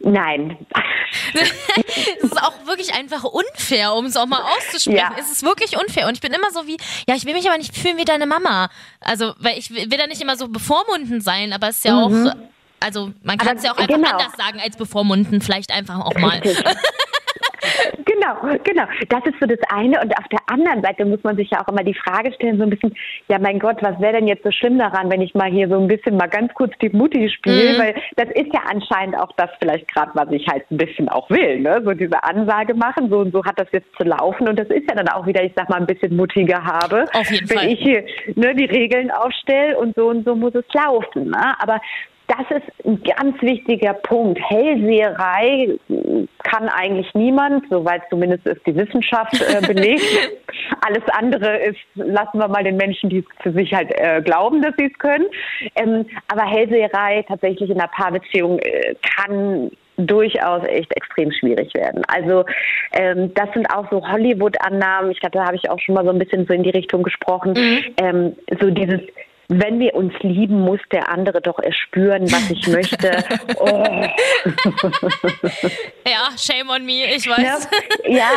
Nein. 0.04 0.58
Es 2.24 2.32
ist 2.32 2.42
auch 2.42 2.66
wirklich 2.66 2.94
einfach 2.94 3.24
unfair, 3.24 3.94
um 3.94 4.06
es 4.06 4.18
auch 4.18 4.26
mal 4.26 4.42
auszusprechen. 4.42 4.98
Ja. 4.98 5.16
Es 5.20 5.32
ist 5.32 5.44
wirklich 5.44 5.78
unfair. 5.78 6.08
Und 6.08 6.14
ich 6.16 6.22
bin 6.22 6.34
immer 6.34 6.50
so 6.52 6.66
wie, 6.66 6.78
ja, 7.08 7.16
ich 7.16 7.26
will 7.26 7.34
mich 7.34 7.48
aber 7.48 7.58
nicht 7.58 7.76
fühlen 7.78 7.98
wie 7.98 8.06
deine 8.06 8.26
Mama. 8.26 8.70
Also, 9.00 9.34
weil 9.38 9.58
ich 9.58 9.70
will 9.70 9.88
da 9.88 10.08
nicht 10.08 10.22
immer 10.22 10.36
so 10.36 10.48
bevormundend 10.48 11.24
sein, 11.24 11.54
aber 11.54 11.70
es 11.70 11.78
ist 11.78 11.86
ja 11.86 12.02
auch, 12.02 12.12
also 12.80 13.12
man 13.24 13.38
kann 13.38 13.54
Mhm. 13.54 13.58
Es 13.58 13.64
ja 13.64 13.74
auch 13.74 13.78
einfach 13.78 13.96
genau. 13.96 14.10
anders 14.10 14.34
sagen 14.38 14.60
als 14.60 14.76
bevormundend, 14.76 15.44
vielleicht 15.44 15.72
einfach 15.72 16.00
auch 16.00 16.16
mal. 16.16 16.42
Genau, 18.06 18.58
genau. 18.64 18.84
Das 19.10 19.26
ist 19.26 19.40
so 19.40 19.46
das 19.46 19.60
eine. 19.70 20.02
Und 20.02 20.18
auf 20.18 20.28
der 20.30 20.40
anderen 20.48 20.82
Seite 20.82 21.06
muss 21.06 21.24
man 21.24 21.36
sich 21.36 21.50
ja 21.50 21.62
auch 21.62 21.68
immer 21.68 21.84
die 21.84 21.94
Frage 21.94 22.34
stellen, 22.34 22.58
so 22.58 22.64
ein 22.64 22.70
bisschen, 22.70 22.94
ja 23.30 23.40
mein 23.40 23.60
Gott, 23.60 23.78
was 23.82 24.00
wäre 24.00 24.14
denn 24.14 24.28
jetzt 24.28 24.44
so 24.44 24.52
schlimm 24.52 24.78
daran, 24.78 25.12
wenn 25.12 25.22
ich 25.22 25.34
mal 25.34 25.52
hier 25.52 25.68
so 25.68 25.80
ein 25.80 25.88
bisschen 25.88 26.18
mal 26.18 26.28
ganz 26.28 26.54
kurz 26.54 26.74
die 26.82 26.90
Mutti 26.90 27.30
spiele? 27.30 27.74
Mhm. 27.74 27.80
Weil 27.80 27.96
das 28.16 28.30
ist 28.36 28.54
ja 28.54 28.62
anscheinend 28.70 29.18
auch 29.18 29.32
das 29.38 29.50
vielleicht 29.60 29.88
gerade, 29.94 30.12
was 30.14 30.32
ich 30.32 30.48
halt 30.48 30.70
ein 30.72 30.78
bisschen 30.78 31.10
auch 31.10 31.30
will, 31.30 31.60
ne? 31.60 31.82
So 31.84 31.94
diese 31.94 32.24
Ansage 32.24 32.74
machen, 32.74 33.10
so 33.10 33.20
und 33.20 33.32
so 33.32 33.44
hat 33.46 33.60
das 33.60 33.68
jetzt 33.72 33.94
zu 33.98 34.04
laufen. 34.04 34.48
Und 34.48 34.58
das 34.58 34.68
ist 34.68 34.90
ja 34.90 34.96
dann 34.96 35.10
auch 35.10 35.26
wieder, 35.26 35.44
ich 35.44 35.54
sag 35.56 35.70
mal, 35.70 35.78
ein 35.78 35.86
bisschen 35.86 36.16
muttiger 36.16 36.64
habe. 36.64 37.06
Auf 37.14 37.30
jeden 37.32 37.50
wenn 37.50 37.58
Fall. 37.58 37.68
ich 37.68 37.80
hier 37.80 38.06
ne, 38.36 38.56
die 38.56 38.66
Regeln 38.66 39.12
aufstelle 39.12 39.78
und 39.78 39.96
so 39.96 40.10
und 40.10 40.26
so 40.26 40.36
muss 40.36 40.56
es 40.56 40.66
laufen. 40.74 41.30
Ne? 41.30 41.56
Aber 41.60 41.80
das 42.28 42.62
ist 42.62 42.86
ein 42.86 43.02
ganz 43.04 43.42
wichtiger 43.42 43.94
Punkt. 43.94 44.40
Hellseherei 44.50 45.78
kann 46.44 46.70
eigentlich 46.70 47.14
niemand, 47.14 47.66
soweit 47.70 48.04
zumindest 48.10 48.46
ist 48.48 48.66
die 48.66 48.76
Wissenschaft 48.76 49.42
äh, 49.42 49.62
belegt. 49.68 50.04
Alles 50.86 51.04
andere 51.12 51.58
ist, 51.58 51.80
lassen 51.96 52.40
wir 52.40 52.48
mal 52.48 52.64
den 52.64 52.78
Menschen, 52.78 53.10
die 53.10 53.20
es 53.20 53.26
für 53.42 53.52
sich 53.52 53.74
halt 53.74 53.92
äh, 53.96 54.22
glauben, 54.22 54.62
dass 54.62 54.74
sie 54.78 54.86
es 54.86 54.98
können. 55.00 55.26
Ähm, 55.76 56.06
aber 56.32 56.44
Hellseherei 56.46 57.24
tatsächlich 57.28 57.70
in 57.70 57.80
einer 57.80 57.90
Paarbeziehung 57.90 58.60
äh, 58.60 58.96
kann 59.16 59.72
durchaus 59.98 60.64
echt 60.66 60.96
extrem 60.96 61.32
schwierig 61.32 61.74
werden. 61.76 62.04
Also 62.08 62.46
ähm, 62.94 63.34
das 63.36 63.52
sind 63.54 63.68
auch 63.68 63.90
so 63.92 64.06
Hollywood-Annahmen. 64.08 65.12
Ich 65.12 65.20
glaube, 65.20 65.38
da 65.38 65.46
habe 65.46 65.56
ich 65.56 65.70
auch 65.70 65.80
schon 65.80 65.96
mal 65.96 66.04
so 66.04 66.12
ein 66.12 66.20
bisschen 66.20 66.46
so 66.48 66.54
in 66.54 66.64
die 66.64 66.72
Richtung 66.72 67.04
gesprochen. 67.04 67.54
Ähm, 67.98 68.36
so 68.60 68.70
dieses 68.72 69.02
wenn 69.60 69.80
wir 69.80 69.94
uns 69.96 70.14
lieben, 70.22 70.62
muss 70.62 70.80
der 70.92 71.10
andere 71.10 71.42
doch 71.42 71.60
erspüren, 71.60 72.24
was 72.32 72.50
ich 72.50 72.68
möchte. 72.68 73.24
Oh. 73.60 73.84
Ja, 76.06 76.30
shame 76.38 76.70
on 76.70 76.86
me, 76.86 77.14
ich 77.16 77.28
weiß. 77.28 77.70
Ja, 78.06 78.30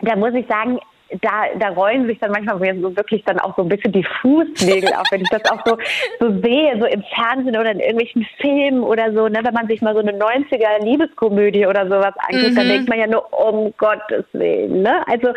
da 0.00 0.16
muss 0.16 0.34
ich 0.34 0.46
sagen, 0.46 0.78
da, 1.20 1.44
da 1.58 1.68
rollen 1.68 2.06
sich 2.06 2.18
dann 2.18 2.32
manchmal 2.32 2.58
mir 2.58 2.80
so 2.80 2.96
wirklich 2.96 3.22
dann 3.24 3.38
auch 3.38 3.56
so 3.56 3.62
ein 3.62 3.68
bisschen 3.68 3.92
die 3.92 4.04
Fußnägel 4.20 4.92
auf, 4.94 5.06
wenn 5.10 5.20
ich 5.20 5.28
das 5.28 5.44
auch 5.50 5.62
so, 5.64 5.76
so 6.18 6.40
sehe, 6.42 6.78
so 6.80 6.86
im 6.86 7.02
Fernsehen 7.14 7.56
oder 7.56 7.70
in 7.70 7.80
irgendwelchen 7.80 8.26
Filmen 8.40 8.82
oder 8.82 9.12
so, 9.12 9.28
ne, 9.28 9.38
wenn 9.42 9.54
man 9.54 9.68
sich 9.68 9.80
mal 9.82 9.94
so 9.94 10.00
eine 10.00 10.12
90er 10.12 10.84
Liebeskomödie 10.84 11.66
oder 11.66 11.86
sowas 11.86 12.14
anguckt, 12.28 12.58
dann 12.58 12.68
denkt 12.68 12.88
man 12.88 12.98
ja 12.98 13.06
nur, 13.06 13.26
um 13.32 13.72
Gottes 13.78 14.24
Willen, 14.32 14.82
ne? 14.82 15.02
Also, 15.06 15.28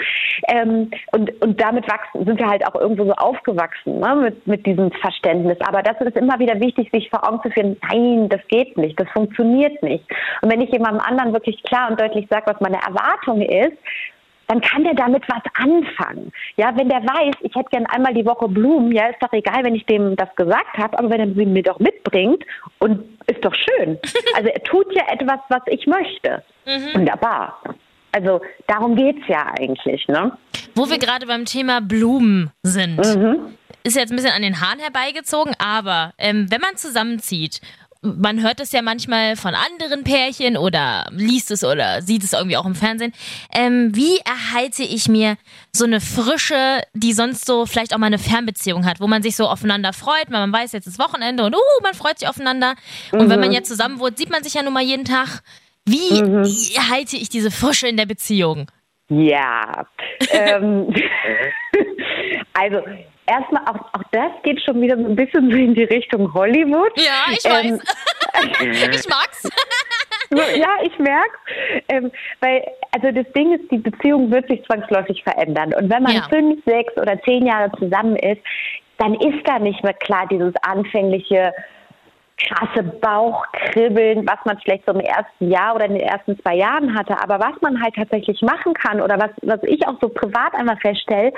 ähm, 0.47 0.89
und, 1.11 1.39
und 1.41 1.61
damit 1.61 1.87
wachsen, 1.87 2.25
sind 2.25 2.39
wir 2.39 2.49
halt 2.49 2.65
auch 2.65 2.75
irgendwo 2.75 3.05
so 3.05 3.13
aufgewachsen, 3.13 3.99
ne, 3.99 4.15
mit, 4.15 4.47
mit 4.47 4.65
diesem 4.65 4.91
Verständnis. 4.91 5.57
Aber 5.61 5.83
das 5.83 5.99
ist 6.01 6.17
immer 6.17 6.39
wieder 6.39 6.59
wichtig, 6.59 6.89
sich 6.91 7.09
vor 7.09 7.27
Augen 7.27 7.41
zu 7.43 7.51
führen, 7.51 7.77
nein, 7.89 8.27
das 8.29 8.41
geht 8.47 8.75
nicht, 8.77 8.99
das 8.99 9.09
funktioniert 9.09 9.81
nicht. 9.83 10.05
Und 10.41 10.51
wenn 10.51 10.61
ich 10.61 10.71
jemandem 10.71 11.01
anderen 11.01 11.33
wirklich 11.33 11.61
klar 11.63 11.91
und 11.91 11.99
deutlich 11.99 12.27
sage, 12.29 12.47
was 12.47 12.59
meine 12.59 12.77
Erwartung 12.77 13.41
ist, 13.41 13.77
dann 14.49 14.61
kann 14.61 14.83
der 14.83 14.95
damit 14.95 15.23
was 15.27 15.43
anfangen. 15.53 16.31
Ja, 16.57 16.75
wenn 16.75 16.89
der 16.89 17.03
weiß, 17.03 17.35
ich 17.41 17.55
hätte 17.55 17.69
gern 17.69 17.85
einmal 17.85 18.15
die 18.15 18.25
Woche 18.25 18.47
Blumen, 18.49 18.91
ja, 18.91 19.05
ist 19.05 19.21
doch 19.21 19.31
egal, 19.31 19.63
wenn 19.63 19.75
ich 19.75 19.85
dem 19.85 20.15
das 20.15 20.35
gesagt 20.35 20.75
habe, 20.75 20.97
aber 20.97 21.11
wenn 21.11 21.19
er 21.19 21.35
sie 21.35 21.45
mir 21.45 21.61
doch 21.61 21.79
mitbringt 21.79 22.43
und 22.79 23.03
ist 23.27 23.45
doch 23.45 23.53
schön. 23.53 23.97
Also 24.35 24.49
er 24.49 24.63
tut 24.63 24.93
ja 24.95 25.03
etwas, 25.11 25.39
was 25.49 25.61
ich 25.67 25.85
möchte. 25.85 26.43
Wunderbar. 26.93 27.61
Also 28.11 28.41
darum 28.67 28.95
geht's 28.95 29.27
ja 29.27 29.53
eigentlich, 29.59 30.07
ne? 30.07 30.31
Wo 30.75 30.89
wir 30.89 30.97
gerade 30.97 31.25
beim 31.25 31.45
Thema 31.45 31.81
Blumen 31.81 32.51
sind. 32.63 32.97
Mhm. 32.97 33.53
Ist 33.83 33.95
jetzt 33.95 34.11
ein 34.11 34.15
bisschen 34.15 34.31
an 34.31 34.41
den 34.41 34.61
Haaren 34.61 34.79
herbeigezogen, 34.79 35.53
aber 35.59 36.13
ähm, 36.17 36.47
wenn 36.49 36.61
man 36.61 36.75
zusammenzieht, 36.75 37.61
man 38.01 38.41
hört 38.41 38.59
es 38.61 38.71
ja 38.71 38.81
manchmal 38.81 39.35
von 39.35 39.53
anderen 39.53 40.03
Pärchen 40.03 40.55
oder 40.55 41.05
liest 41.11 41.51
es 41.51 41.63
oder 41.63 42.01
sieht 42.01 42.23
es 42.23 42.33
irgendwie 42.33 42.55
auch 42.55 42.65
im 42.65 42.75
Fernsehen. 42.75 43.11
Ähm, 43.53 43.91
wie 43.93 44.19
erhalte 44.19 44.83
ich 44.83 45.09
mir 45.09 45.35
so 45.73 45.85
eine 45.85 45.99
Frische, 45.99 46.81
die 46.93 47.11
sonst 47.11 47.45
so 47.45 47.65
vielleicht 47.65 47.93
auch 47.93 47.97
mal 47.97 48.07
eine 48.07 48.19
Fernbeziehung 48.19 48.85
hat, 48.85 49.01
wo 49.01 49.07
man 49.07 49.21
sich 49.21 49.35
so 49.35 49.47
aufeinander 49.47 49.91
freut, 49.91 50.27
weil 50.29 50.47
man 50.47 50.53
weiß, 50.53 50.71
jetzt 50.71 50.87
ist 50.87 50.99
Wochenende 50.99 51.43
und 51.45 51.55
uh, 51.55 51.83
man 51.83 51.93
freut 51.93 52.19
sich 52.19 52.29
aufeinander. 52.29 52.75
Und 53.11 53.29
wenn 53.29 53.39
man 53.39 53.51
jetzt 53.51 53.67
zusammen 53.67 53.99
wohnt, 53.99 54.17
sieht 54.17 54.29
man 54.29 54.43
sich 54.43 54.53
ja 54.53 54.63
nun 54.63 54.73
mal 54.73 54.83
jeden 54.83 55.05
Tag. 55.05 55.41
Wie 55.85 56.19
erhalte 56.75 57.17
ich 57.17 57.29
diese 57.29 57.51
Frische 57.51 57.87
in 57.87 57.97
der 57.97 58.05
Beziehung? 58.05 58.71
Ja. 59.09 59.87
ähm, 60.31 60.93
also 62.53 62.81
erstmal, 63.25 63.63
auch, 63.63 63.93
auch 63.93 64.03
das 64.11 64.31
geht 64.43 64.61
schon 64.61 64.81
wieder 64.81 64.97
so 64.97 65.05
ein 65.05 65.15
bisschen 65.15 65.49
so 65.51 65.57
in 65.57 65.73
die 65.73 65.83
Richtung 65.83 66.33
Hollywood. 66.33 66.91
Ja, 66.95 67.31
ich 67.31 67.45
Ähm, 67.45 67.79
weiß. 67.79 67.81
ich 68.95 69.09
mag's. 69.09 69.49
ja, 70.57 70.69
ich 70.83 70.97
merke 70.99 71.39
ähm, 71.89 72.11
weil 72.39 72.63
also 72.93 73.11
das 73.11 73.31
Ding 73.33 73.53
ist, 73.53 73.69
die 73.71 73.77
Beziehung 73.77 74.31
wird 74.31 74.47
sich 74.47 74.63
zwangsläufig 74.65 75.23
verändern. 75.23 75.73
Und 75.73 75.89
wenn 75.89 76.03
man 76.03 76.13
ja. 76.13 76.27
fünf, 76.29 76.63
sechs 76.65 76.95
oder 76.97 77.21
zehn 77.23 77.45
Jahre 77.45 77.71
zusammen 77.77 78.15
ist, 78.15 78.41
dann 78.97 79.13
ist 79.15 79.45
da 79.45 79.59
nicht 79.59 79.83
mehr 79.83 79.93
klar 79.93 80.27
dieses 80.27 80.53
anfängliche 80.61 81.53
krasse 82.37 82.83
Bauchkribbeln, 82.83 84.25
was 84.25 84.39
man 84.45 84.57
vielleicht 84.59 84.85
so 84.85 84.93
im 84.93 85.01
ersten 85.01 85.51
Jahr 85.51 85.75
oder 85.75 85.85
in 85.85 85.95
den 85.95 86.07
ersten 86.07 86.39
zwei 86.41 86.55
Jahren 86.55 86.97
hatte. 86.97 87.21
Aber 87.21 87.39
was 87.39 87.59
man 87.61 87.81
halt 87.81 87.95
tatsächlich 87.95 88.41
machen 88.41 88.73
kann 88.73 89.01
oder 89.01 89.19
was, 89.19 89.31
was 89.41 89.61
ich 89.63 89.85
auch 89.87 89.99
so 90.01 90.09
privat 90.09 90.53
einmal 90.53 90.77
feststelle, 90.77 91.33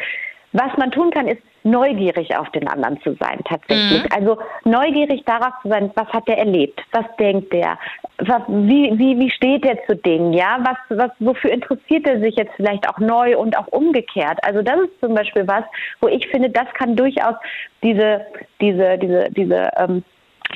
was 0.53 0.75
man 0.77 0.91
tun 0.91 1.11
kann, 1.11 1.27
ist 1.27 1.41
neugierig 1.63 2.35
auf 2.35 2.49
den 2.51 2.67
anderen 2.67 2.99
zu 3.01 3.15
sein, 3.19 3.39
tatsächlich. 3.45 4.03
Mhm. 4.03 4.09
Also 4.11 4.37
neugierig 4.65 5.23
darauf 5.25 5.53
zu 5.61 5.69
sein, 5.69 5.91
was 5.95 6.07
hat 6.09 6.27
der 6.27 6.39
erlebt, 6.39 6.81
was 6.91 7.05
denkt 7.19 7.53
der, 7.53 7.77
was, 8.17 8.41
wie, 8.47 8.97
wie, 8.97 9.19
wie 9.19 9.29
steht 9.29 9.65
er 9.65 9.77
zu 9.85 9.95
Dingen, 9.95 10.33
ja, 10.33 10.57
was, 10.61 10.97
was, 10.97 11.11
wofür 11.19 11.51
interessiert 11.51 12.07
er 12.07 12.19
sich 12.19 12.35
jetzt 12.35 12.53
vielleicht 12.55 12.87
auch 12.89 12.97
neu 12.97 13.37
und 13.37 13.57
auch 13.57 13.67
umgekehrt. 13.67 14.39
Also 14.43 14.61
das 14.61 14.79
ist 14.81 14.99
zum 14.99 15.13
Beispiel 15.13 15.47
was, 15.47 15.63
wo 16.01 16.07
ich 16.07 16.27
finde, 16.27 16.49
das 16.49 16.67
kann 16.73 16.95
durchaus 16.95 17.35
diese, 17.83 18.25
diese, 18.59 18.97
diese, 18.97 19.29
diese 19.31 19.69
ähm, 19.77 20.03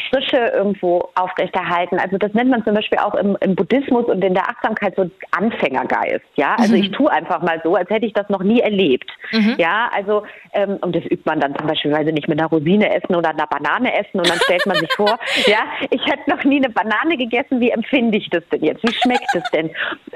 Frische 0.09 0.37
irgendwo 0.37 1.09
aufrechterhalten. 1.15 1.99
Also 1.99 2.17
das 2.17 2.33
nennt 2.33 2.49
man 2.49 2.63
zum 2.63 2.73
Beispiel 2.73 2.99
auch 2.99 3.15
im, 3.15 3.37
im 3.41 3.55
Buddhismus 3.55 4.05
und 4.05 4.23
in 4.23 4.33
der 4.33 4.49
Achtsamkeit 4.49 4.95
so 4.95 5.09
Anfängergeist. 5.31 6.25
Ja, 6.35 6.55
also 6.57 6.75
mhm. 6.75 6.81
ich 6.81 6.91
tue 6.91 7.11
einfach 7.11 7.41
mal 7.41 7.61
so, 7.63 7.75
als 7.75 7.89
hätte 7.89 8.05
ich 8.05 8.13
das 8.13 8.29
noch 8.29 8.43
nie 8.43 8.59
erlebt. 8.59 9.09
Mhm. 9.31 9.55
Ja, 9.57 9.89
also 9.93 10.23
ähm, 10.53 10.77
und 10.81 10.95
das 10.95 11.03
übt 11.05 11.23
man 11.25 11.39
dann 11.39 11.55
zum 11.55 11.67
Beispiel, 11.67 11.91
weil 11.91 12.05
sie 12.05 12.11
nicht 12.11 12.27
mit 12.27 12.39
einer 12.39 12.49
Rosine 12.49 12.93
essen 12.93 13.15
oder 13.15 13.29
einer 13.29 13.47
Banane 13.47 13.93
essen 13.97 14.19
und 14.19 14.29
dann 14.29 14.39
stellt 14.39 14.65
man 14.65 14.77
sich 14.77 14.91
vor, 14.93 15.17
ja, 15.45 15.59
ich 15.89 16.05
hätte 16.05 16.29
noch 16.29 16.43
nie 16.43 16.57
eine 16.57 16.69
Banane 16.69 17.17
gegessen. 17.17 17.59
Wie 17.59 17.71
empfinde 17.71 18.17
ich 18.17 18.29
das 18.29 18.43
denn 18.51 18.63
jetzt? 18.63 18.83
Wie 18.83 18.93
schmeckt 18.93 19.33
es 19.35 19.49
denn? 19.51 19.69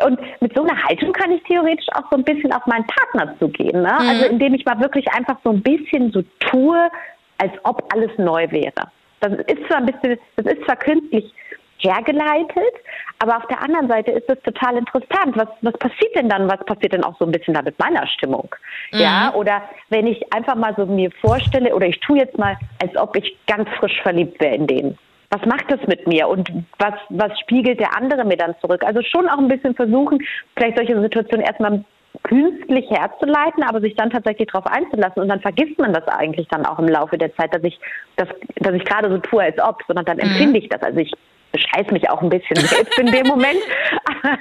Und 0.05 0.19
mit 0.41 0.55
so 0.55 0.63
einer 0.63 0.81
Haltung 0.83 1.11
kann 1.13 1.31
ich 1.31 1.43
theoretisch 1.43 1.87
auch 1.93 2.09
so 2.11 2.17
ein 2.17 2.23
bisschen 2.23 2.53
auf 2.53 2.65
meinen 2.65 2.85
Partner 2.87 3.35
zugehen. 3.39 3.81
Ne? 3.81 3.95
Mhm. 3.99 4.09
Also 4.09 4.25
indem 4.25 4.53
ich 4.53 4.65
mal 4.65 4.79
wirklich 4.79 5.07
einfach 5.11 5.37
so 5.43 5.51
ein 5.51 5.61
bisschen 5.61 6.11
so 6.11 6.23
tue, 6.39 6.89
als 7.37 7.53
ob 7.63 7.83
alles 7.93 8.11
neu 8.17 8.47
wäre. 8.51 8.91
Das 9.19 9.33
ist 9.33 9.67
zwar 9.67 9.77
ein 9.77 9.85
bisschen, 9.85 10.17
das 10.35 10.45
ist 10.45 10.63
zwar 10.65 10.75
künstlich 10.77 11.33
hergeleitet, 11.79 12.73
aber 13.19 13.37
auf 13.37 13.47
der 13.47 13.61
anderen 13.61 13.87
Seite 13.87 14.11
ist 14.11 14.29
es 14.29 14.41
total 14.43 14.77
interessant. 14.77 15.35
Was, 15.35 15.47
was 15.61 15.73
passiert 15.73 16.15
denn 16.15 16.29
dann? 16.29 16.49
Was 16.49 16.63
passiert 16.65 16.93
denn 16.93 17.03
auch 17.03 17.17
so 17.17 17.25
ein 17.25 17.31
bisschen 17.31 17.53
da 17.53 17.61
mit 17.61 17.77
meiner 17.79 18.05
Stimmung? 18.07 18.53
Mhm. 18.91 18.99
Ja, 18.99 19.33
oder 19.33 19.61
wenn 19.89 20.07
ich 20.07 20.33
einfach 20.33 20.55
mal 20.55 20.73
so 20.75 20.85
mir 20.85 21.11
vorstelle, 21.21 21.73
oder 21.73 21.87
ich 21.87 21.99
tue 22.01 22.17
jetzt 22.17 22.37
mal, 22.37 22.57
als 22.81 22.95
ob 22.97 23.15
ich 23.15 23.37
ganz 23.47 23.69
frisch 23.79 23.99
verliebt 24.01 24.39
wäre 24.41 24.55
in 24.55 24.67
den. 24.67 24.97
Was 25.31 25.45
macht 25.45 25.69
das 25.69 25.79
mit 25.87 26.07
mir 26.07 26.27
und 26.27 26.51
was, 26.79 26.95
was 27.09 27.39
spiegelt 27.39 27.79
der 27.79 27.95
andere 27.95 28.25
mir 28.25 28.37
dann 28.37 28.55
zurück? 28.61 28.83
Also 28.83 29.01
schon 29.03 29.29
auch 29.29 29.37
ein 29.37 29.47
bisschen 29.47 29.75
versuchen, 29.75 30.19
vielleicht 30.55 30.77
solche 30.77 30.99
Situationen 30.99 31.45
erstmal 31.45 31.85
künstlich 32.23 32.89
herzuleiten, 32.89 33.63
aber 33.63 33.81
sich 33.81 33.95
dann 33.95 34.09
tatsächlich 34.09 34.47
darauf 34.47 34.67
einzulassen 34.67 35.21
und 35.21 35.29
dann 35.29 35.41
vergisst 35.41 35.79
man 35.79 35.93
das 35.93 36.07
eigentlich 36.07 36.47
dann 36.49 36.65
auch 36.65 36.79
im 36.79 36.87
Laufe 36.87 37.17
der 37.17 37.35
Zeit, 37.35 37.53
dass 37.53 37.63
ich, 37.63 37.79
dass, 38.17 38.27
dass 38.57 38.73
ich 38.73 38.85
gerade 38.85 39.09
so 39.09 39.17
tue, 39.19 39.41
als 39.41 39.59
ob, 39.59 39.81
sondern 39.87 40.05
dann 40.05 40.17
mhm. 40.17 40.23
empfinde 40.23 40.59
ich 40.59 40.69
das. 40.69 40.81
Also 40.81 40.99
ich 40.99 41.11
bescheiß 41.51 41.91
mich 41.91 42.09
auch 42.09 42.21
ein 42.21 42.29
bisschen 42.29 42.57
selbst 42.57 42.97
in 42.99 43.07
dem 43.07 43.27
Moment. 43.27 43.59
Aber, 44.21 44.37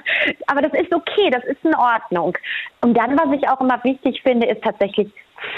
aber 0.48 0.62
das 0.62 0.72
ist 0.80 0.92
okay, 0.92 1.30
das 1.30 1.44
ist 1.44 1.64
in 1.64 1.74
Ordnung. 1.74 2.36
Und 2.80 2.94
dann, 2.94 3.16
was 3.16 3.32
ich 3.38 3.48
auch 3.48 3.60
immer 3.60 3.78
wichtig 3.84 4.20
finde, 4.22 4.46
ist 4.48 4.62
tatsächlich 4.62 5.08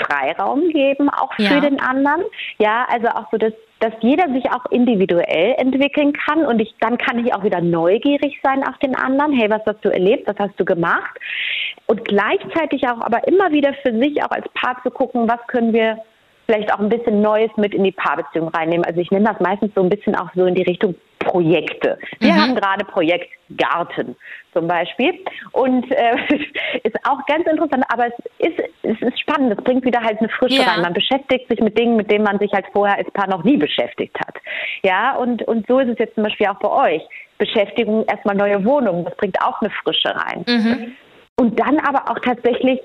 Freiraum 0.03 0.69
geben, 0.69 1.09
auch 1.09 1.33
für 1.35 1.43
ja. 1.43 1.61
den 1.61 1.81
anderen. 1.81 2.23
Ja, 2.59 2.87
also 2.91 3.09
auch 3.09 3.31
so, 3.31 3.39
dass, 3.39 3.53
dass 3.79 3.93
jeder 4.01 4.29
sich 4.33 4.45
auch 4.51 4.67
individuell 4.71 5.55
entwickeln 5.57 6.13
kann 6.13 6.45
und 6.45 6.61
ich, 6.61 6.75
dann 6.81 6.99
kann 6.99 7.25
ich 7.25 7.33
auch 7.35 7.45
wieder 7.45 7.61
neugierig 7.61 8.39
sein 8.43 8.67
auf 8.67 8.77
den 8.79 8.95
anderen. 8.95 9.33
Hey, 9.33 9.49
was 9.49 9.63
hast 9.67 9.83
du 9.85 9.89
erlebt? 9.89 10.29
Was 10.29 10.39
hast 10.39 10.59
du 10.59 10.65
gemacht? 10.65 11.19
Und 11.91 12.05
gleichzeitig 12.05 12.87
auch 12.87 13.01
aber 13.01 13.27
immer 13.27 13.51
wieder 13.51 13.75
für 13.83 13.93
sich 13.99 14.23
auch 14.23 14.31
als 14.31 14.49
Paar 14.55 14.81
zu 14.85 14.93
gucken, 14.93 15.29
was 15.29 15.45
können 15.49 15.73
wir 15.73 15.99
vielleicht 16.47 16.73
auch 16.73 16.79
ein 16.79 16.89
bisschen 16.89 17.21
Neues 17.21 17.51
mit 17.57 17.75
in 17.75 17.83
die 17.83 17.91
Paarbeziehung 17.91 18.47
reinnehmen. 18.47 18.85
Also 18.85 19.01
ich 19.01 19.11
nenne 19.11 19.25
das 19.25 19.41
meistens 19.41 19.73
so 19.75 19.83
ein 19.83 19.89
bisschen 19.89 20.15
auch 20.15 20.29
so 20.37 20.47
in 20.47 20.55
die 20.55 20.63
Richtung 20.63 20.95
Projekte. 21.19 21.99
Wir 22.21 22.33
mhm. 22.33 22.41
haben 22.41 22.55
gerade 22.55 22.85
Projekt 22.85 23.29
Garten 23.57 24.15
zum 24.53 24.69
Beispiel 24.69 25.19
und 25.51 25.91
äh, 25.91 26.17
ist 26.85 26.95
auch 27.09 27.27
ganz 27.27 27.45
interessant, 27.49 27.85
aber 27.89 28.07
es 28.07 28.15
ist, 28.39 28.61
es 28.83 29.03
ist 29.03 29.21
spannend, 29.21 29.59
es 29.59 29.65
bringt 29.65 29.85
wieder 29.85 30.01
halt 30.01 30.21
eine 30.21 30.29
Frische 30.29 30.63
ja. 30.63 30.69
rein. 30.69 30.83
Man 30.83 30.93
beschäftigt 30.93 31.49
sich 31.49 31.59
mit 31.59 31.77
Dingen, 31.77 31.97
mit 31.97 32.09
denen 32.09 32.23
man 32.23 32.39
sich 32.39 32.53
halt 32.53 32.67
vorher 32.73 32.99
als 32.99 33.11
Paar 33.11 33.29
noch 33.29 33.43
nie 33.43 33.57
beschäftigt 33.57 34.17
hat. 34.21 34.37
Ja, 34.85 35.17
und, 35.17 35.43
und 35.43 35.67
so 35.67 35.81
ist 35.81 35.89
es 35.89 35.99
jetzt 35.99 36.15
zum 36.15 36.23
Beispiel 36.23 36.47
auch 36.47 36.61
bei 36.61 36.95
euch. 36.95 37.03
Beschäftigung, 37.37 38.05
erstmal 38.07 38.37
neue 38.37 38.65
Wohnungen, 38.65 39.05
das 39.05 39.17
bringt 39.17 39.43
auch 39.43 39.61
eine 39.61 39.71
Frische 39.71 40.15
rein. 40.15 40.45
Mhm. 40.47 40.97
Und 41.41 41.59
dann 41.59 41.79
aber 41.79 42.11
auch 42.11 42.19
tatsächlich 42.19 42.81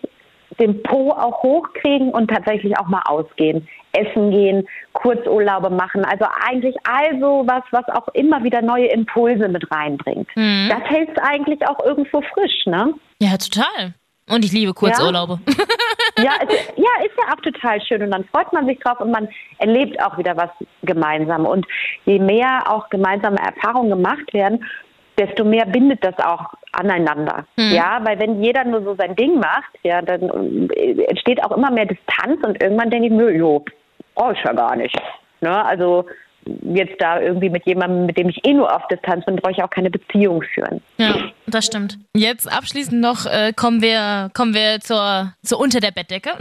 den 0.61 0.81
Po 0.81 1.11
auch 1.11 1.43
hochkriegen 1.43 2.11
und 2.11 2.29
tatsächlich 2.29 2.77
auch 2.79 2.87
mal 2.87 3.01
ausgehen, 3.05 3.67
essen 3.91 4.31
gehen, 4.31 4.65
Kurzurlaube 4.93 5.69
machen. 5.69 6.05
Also 6.05 6.25
eigentlich 6.47 6.73
also 6.85 7.43
was, 7.45 7.63
was 7.71 7.83
auch 7.89 8.07
immer 8.13 8.45
wieder 8.45 8.61
neue 8.61 8.85
Impulse 8.85 9.49
mit 9.49 9.69
reinbringt. 9.69 10.29
Mhm. 10.37 10.69
Das 10.69 10.83
hält 10.83 11.09
es 11.09 11.21
eigentlich 11.21 11.67
auch 11.67 11.83
irgendwo 11.83 12.21
frisch, 12.33 12.65
ne? 12.65 12.93
Ja, 13.19 13.35
total. 13.35 13.93
Und 14.29 14.45
ich 14.45 14.53
liebe 14.53 14.73
Kurzurlaube. 14.73 15.39
Ja, 16.17 16.23
ja, 16.23 16.31
es, 16.47 16.55
ja, 16.77 17.05
ist 17.05 17.17
ja 17.17 17.33
auch 17.33 17.41
total 17.41 17.81
schön 17.81 18.03
und 18.03 18.11
dann 18.11 18.23
freut 18.23 18.53
man 18.53 18.65
sich 18.65 18.79
drauf 18.79 19.01
und 19.01 19.11
man 19.11 19.27
erlebt 19.57 20.01
auch 20.01 20.17
wieder 20.17 20.37
was 20.37 20.49
gemeinsam. 20.83 21.45
Und 21.45 21.67
je 22.05 22.19
mehr 22.19 22.63
auch 22.67 22.89
gemeinsame 22.89 23.37
Erfahrungen 23.37 23.89
gemacht 23.89 24.33
werden, 24.33 24.63
desto 25.17 25.43
mehr 25.43 25.65
bindet 25.65 26.03
das 26.03 26.17
auch 26.19 26.53
aneinander. 26.71 27.45
Mhm. 27.57 27.71
Ja, 27.71 27.99
weil 28.03 28.19
wenn 28.19 28.43
jeder 28.43 28.63
nur 28.63 28.83
so 28.83 28.95
sein 28.95 29.15
Ding 29.15 29.39
macht, 29.39 29.71
ja, 29.83 30.01
dann 30.01 30.69
äh, 30.71 31.03
entsteht 31.03 31.43
auch 31.43 31.55
immer 31.55 31.71
mehr 31.71 31.85
Distanz 31.85 32.43
und 32.43 32.61
irgendwann 32.61 32.89
denke 32.89 33.07
ich 33.07 33.13
mir, 33.13 33.31
jo, 33.31 33.63
brauche 34.13 34.33
ich 34.33 34.43
ja 34.43 34.53
gar 34.53 34.75
nicht. 34.75 34.95
Ne? 35.41 35.65
Also 35.65 36.05
jetzt 36.63 37.01
da 37.01 37.19
irgendwie 37.19 37.49
mit 37.49 37.65
jemandem, 37.65 38.05
mit 38.05 38.17
dem 38.17 38.29
ich 38.29 38.45
eh 38.45 38.53
nur 38.53 38.73
auf 38.73 38.87
Distanz 38.87 39.25
bin, 39.25 39.35
brauche 39.37 39.51
ich 39.51 39.63
auch 39.63 39.69
keine 39.69 39.89
Beziehung 39.89 40.43
führen. 40.53 40.81
Ja, 40.97 41.15
das 41.47 41.65
stimmt. 41.65 41.97
Jetzt 42.13 42.51
abschließend 42.51 43.01
noch 43.01 43.25
äh, 43.25 43.51
kommen 43.53 43.81
wir 43.81 44.29
kommen 44.33 44.53
wir 44.53 44.79
zur 44.79 45.33
zur 45.43 45.59
unter 45.59 45.79
der 45.79 45.91
Bettdecke, 45.91 46.31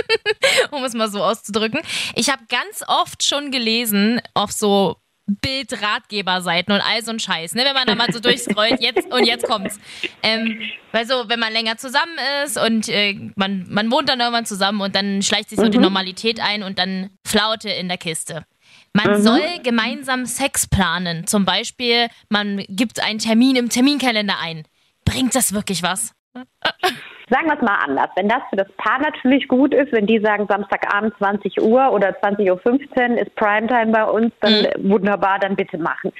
um 0.70 0.82
es 0.84 0.94
mal 0.94 1.08
so 1.08 1.22
auszudrücken. 1.22 1.80
Ich 2.14 2.30
habe 2.30 2.42
ganz 2.48 2.84
oft 2.88 3.22
schon 3.22 3.50
gelesen 3.50 4.20
auf 4.32 4.50
so 4.50 4.96
Bildratgeberseiten 5.26 6.74
und 6.74 6.80
all 6.80 7.02
so 7.02 7.10
ein 7.10 7.18
Scheiß, 7.18 7.54
ne? 7.54 7.64
Wenn 7.64 7.74
man 7.74 7.86
da 7.86 7.94
mal 7.94 8.12
so 8.12 8.20
durchscrollt, 8.20 8.82
jetzt 8.82 9.10
und 9.10 9.24
jetzt 9.24 9.46
kommt's. 9.46 9.78
Ähm, 10.22 10.60
weil 10.92 11.06
so, 11.06 11.28
wenn 11.28 11.40
man 11.40 11.52
länger 11.52 11.78
zusammen 11.78 12.16
ist 12.44 12.58
und 12.58 12.88
äh, 12.88 13.14
man, 13.34 13.64
man 13.68 13.90
wohnt 13.90 14.08
dann 14.08 14.20
irgendwann 14.20 14.44
zusammen 14.44 14.82
und 14.82 14.94
dann 14.94 15.22
schleicht 15.22 15.48
sich 15.48 15.58
so 15.58 15.64
mhm. 15.64 15.70
die 15.70 15.78
Normalität 15.78 16.40
ein 16.40 16.62
und 16.62 16.78
dann 16.78 17.10
Flaute 17.26 17.70
in 17.70 17.88
der 17.88 17.96
Kiste. 17.96 18.44
Man 18.92 19.18
mhm. 19.18 19.22
soll 19.22 19.42
gemeinsam 19.62 20.26
Sex 20.26 20.66
planen. 20.68 21.26
Zum 21.26 21.44
Beispiel, 21.44 22.08
man 22.28 22.64
gibt 22.68 23.00
einen 23.00 23.18
Termin 23.18 23.56
im 23.56 23.70
Terminkalender 23.70 24.38
ein. 24.40 24.64
Bringt 25.04 25.34
das 25.34 25.52
wirklich 25.52 25.82
was? 25.82 26.12
Sagen 27.30 27.46
wir 27.46 27.54
es 27.54 27.62
mal 27.62 27.78
anders. 27.84 28.10
Wenn 28.16 28.28
das 28.28 28.42
für 28.50 28.56
das 28.56 28.70
Paar 28.76 28.98
natürlich 29.00 29.48
gut 29.48 29.72
ist, 29.72 29.92
wenn 29.92 30.06
die 30.06 30.18
sagen, 30.18 30.46
Samstagabend 30.46 31.14
20 31.16 31.62
Uhr 31.62 31.90
oder 31.90 32.10
20.15 32.10 32.50
Uhr 32.50 33.18
ist 33.18 33.34
Primetime 33.34 33.92
bei 33.92 34.04
uns, 34.04 34.32
dann 34.40 34.62
mhm. 34.62 34.90
wunderbar, 34.90 35.38
dann 35.38 35.56
bitte 35.56 35.78
machen. 35.78 36.12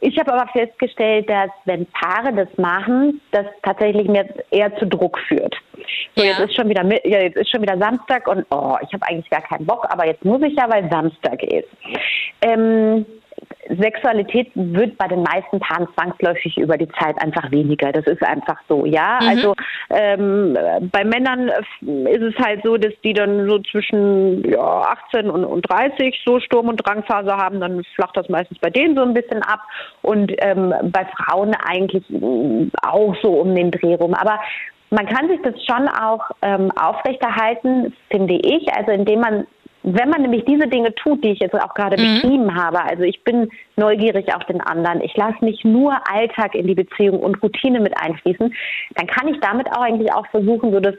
Ich 0.00 0.18
habe 0.18 0.32
aber 0.32 0.50
festgestellt, 0.50 1.30
dass 1.30 1.50
wenn 1.64 1.86
Paare 1.86 2.32
das 2.32 2.48
machen, 2.56 3.20
das 3.30 3.46
tatsächlich 3.62 4.08
mir 4.08 4.26
eher 4.50 4.76
zu 4.78 4.86
Druck 4.86 5.18
führt. 5.28 5.54
So, 6.16 6.24
ja. 6.24 6.30
jetzt 6.30 6.40
ist 6.40 6.56
schon 6.56 6.68
wieder 6.68 6.84
ja, 7.06 7.20
jetzt 7.20 7.36
ist 7.36 7.50
schon 7.50 7.62
wieder 7.62 7.78
Samstag 7.78 8.26
und 8.26 8.44
oh, 8.50 8.76
ich 8.82 8.92
habe 8.92 9.06
eigentlich 9.06 9.30
gar 9.30 9.42
keinen 9.42 9.64
Bock, 9.64 9.86
aber 9.90 10.06
jetzt 10.06 10.24
muss 10.24 10.42
ich 10.42 10.54
ja, 10.54 10.68
weil 10.68 10.90
Samstag 10.90 11.40
ist. 11.44 11.68
Ähm, 12.42 13.06
Sexualität 13.68 14.50
wird 14.54 14.96
bei 14.96 15.08
den 15.08 15.22
meisten 15.22 15.60
Paaren 15.60 15.88
zwangsläufig 15.94 16.56
über 16.56 16.76
die 16.76 16.88
Zeit 16.98 17.20
einfach 17.22 17.50
weniger. 17.50 17.92
Das 17.92 18.06
ist 18.06 18.22
einfach 18.22 18.58
so, 18.68 18.86
ja. 18.86 19.18
Mhm. 19.20 19.28
Also 19.28 19.54
ähm, 19.90 20.58
bei 20.90 21.04
Männern 21.04 21.48
ist 21.48 22.22
es 22.22 22.34
halt 22.44 22.62
so, 22.64 22.76
dass 22.76 22.92
die 23.04 23.12
dann 23.12 23.48
so 23.48 23.58
zwischen 23.58 24.48
ja, 24.48 24.58
18 24.58 25.30
und, 25.30 25.44
und 25.44 25.62
30 25.70 26.18
so 26.24 26.40
Sturm- 26.40 26.68
und 26.68 26.76
Drangphase 26.76 27.36
haben. 27.36 27.60
Dann 27.60 27.84
flacht 27.94 28.16
das 28.16 28.28
meistens 28.28 28.58
bei 28.58 28.70
denen 28.70 28.96
so 28.96 29.02
ein 29.02 29.14
bisschen 29.14 29.42
ab 29.42 29.60
und 30.02 30.32
ähm, 30.38 30.74
bei 30.84 31.06
Frauen 31.16 31.54
eigentlich 31.54 32.04
auch 32.82 33.14
so 33.22 33.32
um 33.32 33.54
den 33.54 33.70
Dreh 33.70 33.94
rum. 33.94 34.14
Aber 34.14 34.40
man 34.90 35.06
kann 35.06 35.28
sich 35.28 35.40
das 35.42 35.54
schon 35.64 35.88
auch 35.88 36.30
ähm, 36.42 36.70
aufrechterhalten, 36.80 37.94
finde 38.10 38.34
ich, 38.34 38.66
also 38.74 38.92
indem 38.92 39.20
man 39.20 39.46
wenn 39.82 40.10
man 40.10 40.22
nämlich 40.22 40.44
diese 40.44 40.66
Dinge 40.66 40.94
tut, 40.94 41.24
die 41.24 41.30
ich 41.30 41.40
jetzt 41.40 41.54
auch 41.54 41.74
gerade 41.74 41.96
mhm. 41.96 42.14
beschrieben 42.14 42.54
habe, 42.54 42.82
also 42.82 43.04
ich 43.04 43.22
bin 43.24 43.50
neugierig 43.76 44.34
auf 44.34 44.44
den 44.44 44.60
anderen, 44.60 45.00
ich 45.00 45.16
lasse 45.16 45.44
nicht 45.44 45.64
nur 45.64 45.96
Alltag 46.10 46.54
in 46.54 46.66
die 46.66 46.74
Beziehung 46.74 47.20
und 47.20 47.42
Routine 47.42 47.80
mit 47.80 47.96
einfließen, 47.96 48.54
dann 48.94 49.06
kann 49.06 49.28
ich 49.28 49.38
damit 49.40 49.70
auch 49.70 49.82
eigentlich 49.82 50.12
auch 50.12 50.26
versuchen, 50.28 50.72
so 50.72 50.80
das, 50.80 50.94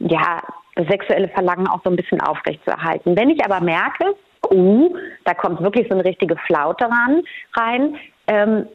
ja, 0.00 0.42
das 0.74 0.86
sexuelle 0.88 1.28
Verlangen 1.28 1.68
auch 1.68 1.80
so 1.84 1.90
ein 1.90 1.96
bisschen 1.96 2.20
aufrechtzuerhalten. 2.20 3.16
Wenn 3.16 3.30
ich 3.30 3.44
aber 3.44 3.60
merke, 3.64 4.14
uh, 4.50 4.96
da 5.24 5.34
kommt 5.34 5.60
wirklich 5.60 5.86
so 5.88 5.94
eine 5.94 6.04
richtige 6.04 6.36
Flaute 6.46 6.84
ran, 6.84 7.22
rein, 7.54 7.96
ähm, 8.26 8.66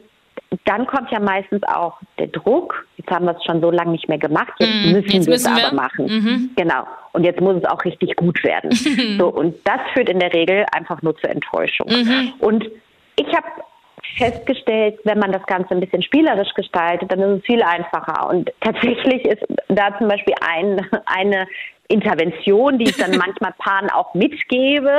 dann 0.64 0.86
kommt 0.86 1.10
ja 1.12 1.20
meistens 1.20 1.62
auch 1.64 1.98
der 2.18 2.26
Druck. 2.26 2.86
Jetzt 2.96 3.10
haben 3.10 3.26
wir 3.26 3.36
es 3.36 3.44
schon 3.44 3.60
so 3.60 3.70
lange 3.70 3.92
nicht 3.92 4.08
mehr 4.08 4.18
gemacht. 4.18 4.52
Jetzt 4.58 4.86
mm, 4.86 4.92
müssen 4.92 5.26
wir 5.26 5.34
es 5.34 5.46
aber 5.46 5.74
machen. 5.74 6.06
Mhm. 6.06 6.50
Genau. 6.56 6.86
Und 7.12 7.24
jetzt 7.24 7.40
muss 7.40 7.56
es 7.56 7.64
auch 7.64 7.84
richtig 7.84 8.16
gut 8.16 8.42
werden. 8.42 8.72
so, 9.18 9.28
und 9.28 9.56
das 9.64 9.80
führt 9.92 10.08
in 10.08 10.18
der 10.18 10.32
Regel 10.32 10.66
einfach 10.72 11.02
nur 11.02 11.16
zur 11.16 11.30
Enttäuschung. 11.30 11.88
Mhm. 11.88 12.32
Und 12.40 12.64
ich 13.16 13.28
habe 13.28 13.46
festgestellt, 14.16 14.98
wenn 15.04 15.18
man 15.18 15.30
das 15.30 15.44
Ganze 15.46 15.70
ein 15.70 15.80
bisschen 15.80 16.02
spielerisch 16.02 16.52
gestaltet, 16.54 17.12
dann 17.12 17.20
ist 17.20 17.40
es 17.40 17.44
viel 17.44 17.62
einfacher. 17.62 18.28
Und 18.28 18.50
tatsächlich 18.60 19.24
ist 19.24 19.42
da 19.68 19.96
zum 19.98 20.08
Beispiel 20.08 20.34
ein, 20.40 20.84
eine 21.06 21.46
Intervention, 21.90 22.78
die 22.78 22.84
ich 22.84 22.96
dann 22.96 23.10
manchmal 23.18 23.52
Paaren 23.58 23.90
auch 23.90 24.14
mitgebe, 24.14 24.90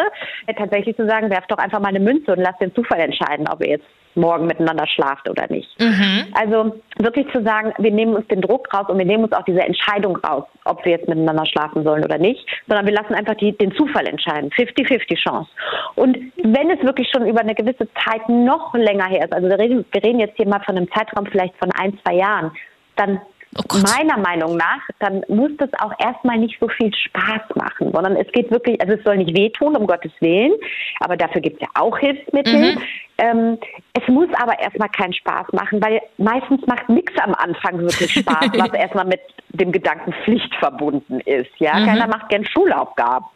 tatsächlich 0.57 0.95
zu 0.95 1.07
sagen, 1.07 1.29
werft 1.29 1.51
doch 1.51 1.57
einfach 1.57 1.79
mal 1.79 1.89
eine 1.89 1.99
Münze 1.99 2.31
und 2.31 2.39
lasst 2.39 2.61
den 2.61 2.73
Zufall 2.75 2.99
entscheiden, 2.99 3.47
ob 3.47 3.61
ihr 3.61 3.71
jetzt 3.71 3.85
morgen 4.15 4.47
miteinander 4.47 4.87
schlaft 4.87 5.29
oder 5.29 5.47
nicht. 5.49 5.69
Mhm. 5.79 6.25
Also 6.33 6.81
wirklich 6.97 7.31
zu 7.31 7.43
sagen, 7.43 7.73
wir 7.77 7.91
nehmen 7.91 8.15
uns 8.15 8.27
den 8.27 8.41
Druck 8.41 8.73
raus 8.73 8.87
und 8.89 8.97
wir 8.97 9.05
nehmen 9.05 9.23
uns 9.23 9.33
auch 9.33 9.43
diese 9.43 9.61
Entscheidung 9.61 10.17
raus, 10.17 10.43
ob 10.65 10.83
wir 10.85 10.93
jetzt 10.93 11.07
miteinander 11.07 11.45
schlafen 11.45 11.83
sollen 11.83 12.03
oder 12.03 12.17
nicht, 12.17 12.45
sondern 12.67 12.85
wir 12.85 12.93
lassen 12.93 13.13
einfach 13.13 13.35
die, 13.35 13.57
den 13.57 13.71
Zufall 13.73 14.07
entscheiden. 14.07 14.49
50-50 14.51 15.15
Chance. 15.15 15.49
Und 15.95 16.17
wenn 16.43 16.69
es 16.69 16.83
wirklich 16.83 17.09
schon 17.09 17.25
über 17.25 17.41
eine 17.41 17.55
gewisse 17.55 17.87
Zeit 18.05 18.27
noch 18.27 18.73
länger 18.73 19.05
her 19.05 19.25
ist, 19.25 19.33
also 19.33 19.47
wir 19.47 19.59
reden, 19.59 19.85
wir 19.91 20.03
reden 20.03 20.19
jetzt 20.19 20.35
hier 20.37 20.47
mal 20.47 20.61
von 20.61 20.77
einem 20.77 20.91
Zeitraum 20.91 21.25
vielleicht 21.25 21.55
von 21.57 21.71
ein, 21.71 21.97
zwei 22.03 22.15
Jahren, 22.15 22.51
dann 22.95 23.21
Oh 23.57 23.77
meiner 23.77 24.17
Meinung 24.17 24.55
nach, 24.55 24.79
dann 24.99 25.23
muss 25.27 25.51
das 25.57 25.69
auch 25.79 25.91
erstmal 25.99 26.37
nicht 26.37 26.57
so 26.59 26.69
viel 26.69 26.93
Spaß 26.93 27.55
machen, 27.55 27.91
sondern 27.91 28.15
es 28.15 28.31
geht 28.31 28.49
wirklich, 28.49 28.79
also 28.79 28.93
es 28.93 29.03
soll 29.03 29.17
nicht 29.17 29.35
wehtun, 29.35 29.75
um 29.75 29.87
Gottes 29.87 30.13
Willen, 30.21 30.53
aber 31.01 31.17
dafür 31.17 31.41
gibt 31.41 31.61
es 31.61 31.67
ja 31.67 31.81
auch 31.81 31.97
Hilfsmittel. 31.97 32.75
Mhm. 32.75 32.81
Ähm, 33.17 33.57
es 33.93 34.07
muss 34.07 34.29
aber 34.41 34.57
erstmal 34.57 34.87
keinen 34.89 35.13
Spaß 35.13 35.47
machen, 35.51 35.83
weil 35.83 36.01
meistens 36.17 36.65
macht 36.65 36.87
nichts 36.87 37.13
am 37.19 37.35
Anfang 37.35 37.79
wirklich 37.79 38.13
Spaß, 38.13 38.51
was 38.57 38.73
erstmal 38.73 39.05
mit 39.05 39.19
dem 39.49 39.73
Gedanken 39.73 40.13
Pflicht 40.23 40.55
verbunden 40.55 41.19
ist. 41.21 41.51
Ja, 41.57 41.77
mhm. 41.77 41.85
keiner 41.87 42.07
macht 42.07 42.29
gern 42.29 42.45
Schulaufgaben. 42.45 43.27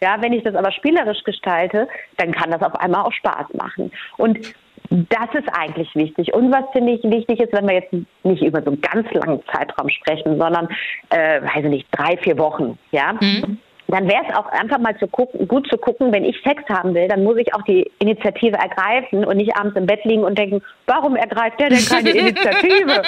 Ja, 0.00 0.20
wenn 0.20 0.32
ich 0.32 0.44
das 0.44 0.54
aber 0.54 0.70
spielerisch 0.70 1.22
gestalte, 1.24 1.88
dann 2.16 2.32
kann 2.32 2.50
das 2.50 2.62
auf 2.62 2.74
einmal 2.76 3.02
auch 3.02 3.12
Spaß 3.12 3.54
machen. 3.54 3.90
Und 4.18 4.54
das 4.90 5.28
ist 5.34 5.48
eigentlich 5.52 5.94
wichtig. 5.94 6.32
Und 6.34 6.52
was 6.52 6.64
finde 6.72 6.92
ich 6.92 7.02
wichtig 7.04 7.40
ist, 7.40 7.52
wenn 7.52 7.66
wir 7.66 7.74
jetzt 7.74 7.92
nicht 8.22 8.42
über 8.42 8.62
so 8.62 8.70
einen 8.70 8.80
ganz 8.80 9.10
langen 9.12 9.40
Zeitraum 9.52 9.88
sprechen, 9.88 10.38
sondern, 10.38 10.68
äh, 11.10 11.40
weiß 11.42 11.64
ich 11.64 11.70
nicht, 11.70 11.88
drei, 11.92 12.16
vier 12.18 12.38
Wochen, 12.38 12.78
ja. 12.90 13.14
Mhm 13.14 13.58
dann 13.88 14.08
wäre 14.08 14.22
es 14.28 14.36
auch 14.36 14.46
einfach 14.46 14.78
mal 14.78 14.96
zu 14.98 15.06
gucken, 15.06 15.46
gut 15.46 15.68
zu 15.68 15.76
gucken, 15.76 16.12
wenn 16.12 16.24
ich 16.24 16.40
Sex 16.42 16.62
haben 16.68 16.94
will, 16.94 17.06
dann 17.08 17.22
muss 17.22 17.36
ich 17.36 17.54
auch 17.54 17.62
die 17.62 17.90
Initiative 17.98 18.56
ergreifen 18.56 19.24
und 19.24 19.36
nicht 19.36 19.56
abends 19.56 19.76
im 19.76 19.86
Bett 19.86 20.04
liegen 20.04 20.24
und 20.24 20.38
denken, 20.38 20.62
warum 20.86 21.16
ergreift 21.16 21.60
der 21.60 21.68
denn 21.68 21.84
keine 21.84 22.10
Initiative? 22.18 23.02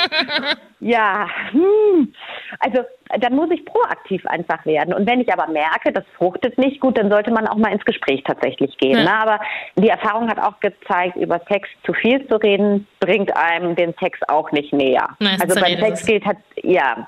ja, 0.81 1.29
hm. 1.51 2.13
also 2.61 2.83
dann 3.21 3.35
muss 3.35 3.51
ich 3.51 3.65
proaktiv 3.65 4.25
einfach 4.27 4.65
werden. 4.67 4.93
Und 4.93 5.09
wenn 5.09 5.21
ich 5.21 5.33
aber 5.33 5.51
merke, 5.51 5.93
das 5.93 6.05
fruchtet 6.17 6.59
nicht 6.59 6.81
gut, 6.81 6.99
dann 6.99 7.11
sollte 7.11 7.31
man 7.31 7.47
auch 7.47 7.57
mal 7.57 7.73
ins 7.73 7.85
Gespräch 7.85 8.23
tatsächlich 8.25 8.77
gehen. 8.79 8.99
Ja. 8.99 9.05
Ne? 9.05 9.15
Aber 9.15 9.41
die 9.77 9.89
Erfahrung 9.89 10.29
hat 10.29 10.41
auch 10.41 10.59
gezeigt, 10.61 11.17
über 11.17 11.41
Sex 11.49 11.69
zu 11.85 11.93
viel 11.93 12.27
zu 12.27 12.37
reden, 12.37 12.87
bringt 13.01 13.35
einem 13.37 13.77
den 13.77 13.95
Sex 14.01 14.19
auch 14.29 14.51
nicht 14.51 14.73
näher. 14.73 15.09
Nein, 15.21 15.41
also 15.41 15.61
beim 15.61 15.79
Sex 15.79 16.05
gilt, 16.05 16.25
ja, 16.63 17.07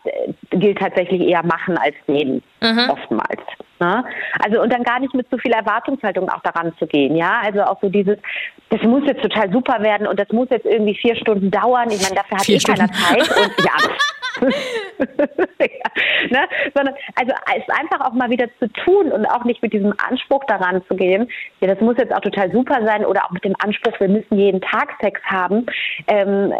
gilt 0.50 0.78
tatsächlich 0.78 1.22
eher 1.22 1.44
machen 1.44 1.76
als 1.78 1.94
reden, 2.06 2.42
mhm. 2.62 2.90
oftmals. 2.90 3.40
Ne? 3.80 4.04
Also 4.44 4.62
und 4.62 4.72
dann 4.72 4.82
gar 4.82 5.00
nicht 5.00 5.14
mit 5.14 5.28
so 5.30 5.38
viel 5.38 5.52
Erwartungshaltung 5.52 6.28
auch 6.30 6.42
daran 6.42 6.72
zu 6.78 6.86
gehen, 6.86 7.16
ja. 7.16 7.40
Also 7.42 7.62
auch 7.62 7.80
so 7.80 7.88
dieses, 7.88 8.18
das 8.70 8.82
muss 8.82 9.04
jetzt 9.06 9.22
total 9.22 9.52
super 9.52 9.82
werden 9.82 10.06
und 10.06 10.18
das 10.18 10.28
muss 10.30 10.48
jetzt 10.50 10.66
irgendwie 10.66 10.94
vier 10.94 11.16
Stunden 11.16 11.50
dauern. 11.50 11.90
Ich 11.90 12.02
meine, 12.02 12.16
dafür 12.16 12.38
hat 12.38 12.48
eh 12.48 12.58
keiner 12.58 12.90
Zeit 12.92 13.28
und 13.36 13.64
ja. 13.64 13.72
ja, 14.40 16.30
ne? 16.30 16.48
Sondern 16.74 16.94
also 17.16 17.32
es 17.56 17.78
einfach 17.78 18.00
auch 18.06 18.12
mal 18.12 18.30
wieder 18.30 18.48
zu 18.58 18.68
tun 18.84 19.12
und 19.12 19.26
auch 19.26 19.44
nicht 19.44 19.62
mit 19.62 19.72
diesem 19.72 19.92
Anspruch 20.08 20.44
daran 20.46 20.82
zu 20.88 20.96
gehen, 20.96 21.28
ja, 21.60 21.68
das 21.68 21.80
muss 21.80 21.96
jetzt 21.98 22.14
auch 22.14 22.20
total 22.20 22.50
super 22.52 22.84
sein 22.84 23.04
oder 23.04 23.24
auch 23.24 23.30
mit 23.30 23.44
dem 23.44 23.54
Anspruch, 23.58 23.98
wir 23.98 24.08
müssen 24.08 24.38
jeden 24.38 24.60
Tag 24.60 24.94
Sex 25.00 25.20
haben. 25.24 25.66
Ähm, 26.06 26.52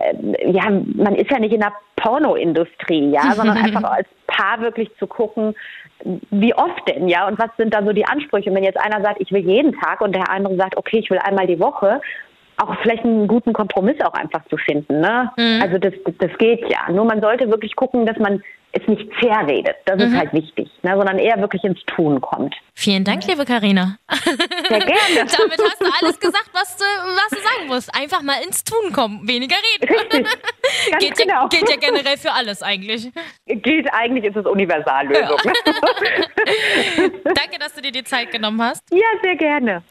ja, 0.46 0.70
man 0.70 1.14
ist 1.14 1.30
ja 1.30 1.38
nicht 1.38 1.52
in 1.52 1.60
der 1.60 1.72
Pornoindustrie, 1.96 3.10
ja, 3.10 3.32
sondern 3.34 3.56
einfach 3.56 3.84
als 3.84 4.08
Paar 4.26 4.60
wirklich 4.60 4.90
zu 4.98 5.06
gucken, 5.06 5.54
wie 6.30 6.54
oft 6.54 6.88
denn, 6.88 7.08
ja, 7.08 7.26
und 7.26 7.38
was 7.38 7.50
sind 7.56 7.74
da 7.74 7.82
so 7.82 7.92
die 7.92 8.04
Ansprüche? 8.04 8.50
Und 8.50 8.56
wenn 8.56 8.62
jetzt 8.62 8.78
einer 8.78 9.02
sagt, 9.02 9.20
ich 9.20 9.32
will 9.32 9.40
jeden 9.40 9.72
Tag 9.80 10.00
und 10.00 10.14
der 10.14 10.30
andere 10.30 10.56
sagt, 10.56 10.76
okay, 10.76 10.98
ich 10.98 11.10
will 11.10 11.18
einmal 11.18 11.46
die 11.46 11.58
Woche, 11.58 12.00
auch 12.58 12.74
vielleicht 12.82 13.04
einen 13.04 13.28
guten 13.28 13.52
Kompromiss 13.52 14.00
auch 14.02 14.14
einfach 14.14 14.44
zu 14.48 14.56
finden. 14.56 15.00
Ne? 15.00 15.30
Mhm. 15.36 15.62
Also 15.62 15.78
das, 15.78 15.94
das 16.18 16.36
geht 16.38 16.68
ja. 16.68 16.90
Nur 16.90 17.04
man 17.04 17.20
sollte 17.20 17.48
wirklich 17.50 17.76
gucken, 17.76 18.06
dass 18.06 18.18
man 18.18 18.42
es 18.72 18.86
nicht 18.86 19.08
zerredet. 19.20 19.76
Das 19.86 19.96
mhm. 19.96 20.02
ist 20.02 20.18
halt 20.18 20.32
wichtig, 20.32 20.70
ne? 20.82 20.94
sondern 20.96 21.18
eher 21.18 21.40
wirklich 21.40 21.64
ins 21.64 21.80
Tun 21.86 22.20
kommt. 22.20 22.54
Vielen 22.74 23.04
Dank, 23.04 23.26
liebe 23.26 23.44
Karina. 23.44 23.96
Sehr 24.10 24.78
gerne. 24.78 24.92
Damit 25.16 25.58
hast 25.58 25.80
du 25.80 25.86
alles 26.00 26.20
gesagt, 26.20 26.50
was 26.52 26.76
du, 26.76 26.84
was 26.84 27.30
du 27.30 27.36
sagen 27.36 27.66
musst. 27.68 27.94
Einfach 27.98 28.22
mal 28.22 28.42
ins 28.44 28.64
Tun 28.64 28.92
kommen, 28.92 29.26
weniger 29.26 29.56
reden. 29.56 29.96
Geht, 30.98 31.16
genau. 31.16 31.42
ja, 31.42 31.48
geht 31.48 31.68
ja 31.68 31.76
generell 31.76 32.16
für 32.16 32.32
alles 32.32 32.62
eigentlich. 32.62 33.10
Gilt 33.46 33.88
eigentlich, 33.92 34.24
ist 34.24 34.36
es 34.36 34.46
Universallösung. 34.46 35.38
Ja. 35.44 35.52
Danke, 37.24 37.58
dass 37.58 37.74
du 37.74 37.80
dir 37.80 37.90
die 37.90 38.04
Zeit 38.04 38.30
genommen 38.30 38.62
hast. 38.62 38.82
Ja, 38.90 39.06
sehr 39.22 39.36
gerne. 39.36 39.82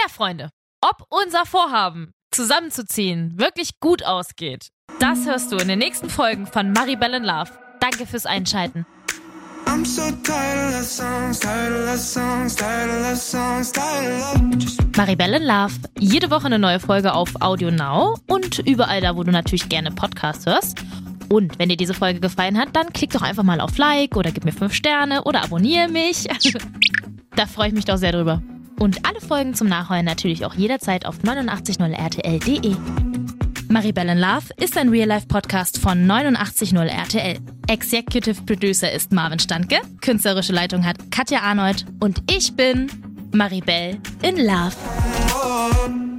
Ja, 0.00 0.08
Freunde, 0.08 0.48
ob 0.82 1.06
unser 1.08 1.46
Vorhaben 1.46 2.12
zusammenzuziehen 2.32 3.38
wirklich 3.38 3.78
gut 3.80 4.04
ausgeht, 4.04 4.68
das 4.98 5.26
hörst 5.26 5.52
du 5.52 5.56
in 5.56 5.68
den 5.68 5.78
nächsten 5.78 6.10
Folgen 6.10 6.46
von 6.46 6.72
Maribel 6.72 7.14
in 7.14 7.22
Love. 7.22 7.50
Danke 7.80 8.06
fürs 8.06 8.26
Einschalten. 8.26 8.84
Maribel 14.96 15.34
in 15.34 15.42
Love. 15.44 15.74
Jede 15.98 16.30
Woche 16.30 16.46
eine 16.46 16.58
neue 16.58 16.80
Folge 16.80 17.14
auf 17.14 17.30
Audio 17.40 17.70
Now 17.70 18.18
und 18.26 18.58
überall 18.58 19.00
da, 19.00 19.16
wo 19.16 19.22
du 19.22 19.30
natürlich 19.30 19.68
gerne 19.68 19.92
Podcasts 19.92 20.46
hörst. 20.46 20.82
Und 21.28 21.58
wenn 21.58 21.68
dir 21.68 21.76
diese 21.76 21.94
Folge 21.94 22.20
gefallen 22.20 22.58
hat, 22.58 22.74
dann 22.74 22.92
klick 22.92 23.10
doch 23.10 23.22
einfach 23.22 23.44
mal 23.44 23.60
auf 23.60 23.78
Like 23.78 24.16
oder 24.16 24.32
gib 24.32 24.44
mir 24.44 24.52
5 24.52 24.74
Sterne 24.74 25.22
oder 25.24 25.44
abonniere 25.44 25.88
mich. 25.88 26.28
da 27.36 27.46
freue 27.46 27.68
ich 27.68 27.74
mich 27.74 27.84
doch 27.84 27.96
sehr 27.96 28.12
drüber. 28.12 28.42
Und 28.78 29.06
alle 29.06 29.20
Folgen 29.20 29.54
zum 29.54 29.68
Nachholen 29.68 30.04
natürlich 30.04 30.44
auch 30.44 30.54
jederzeit 30.54 31.06
auf 31.06 31.18
890rtl.de. 31.18 32.76
Maribel 33.68 34.08
in 34.08 34.18
Love 34.18 34.48
ist 34.58 34.76
ein 34.76 34.90
Real-Life-Podcast 34.90 35.78
von 35.78 36.10
890 36.10 36.74
RTL. 36.74 37.38
Executive 37.68 38.42
Producer 38.42 38.92
ist 38.92 39.12
Marvin 39.12 39.38
Standke, 39.38 39.76
künstlerische 40.02 40.52
Leitung 40.52 40.84
hat 40.84 41.10
Katja 41.10 41.40
Arnold 41.40 41.86
und 42.00 42.22
ich 42.30 42.54
bin 42.54 42.88
Maribel 43.32 43.98
in 44.22 44.36
Love. 44.36 46.11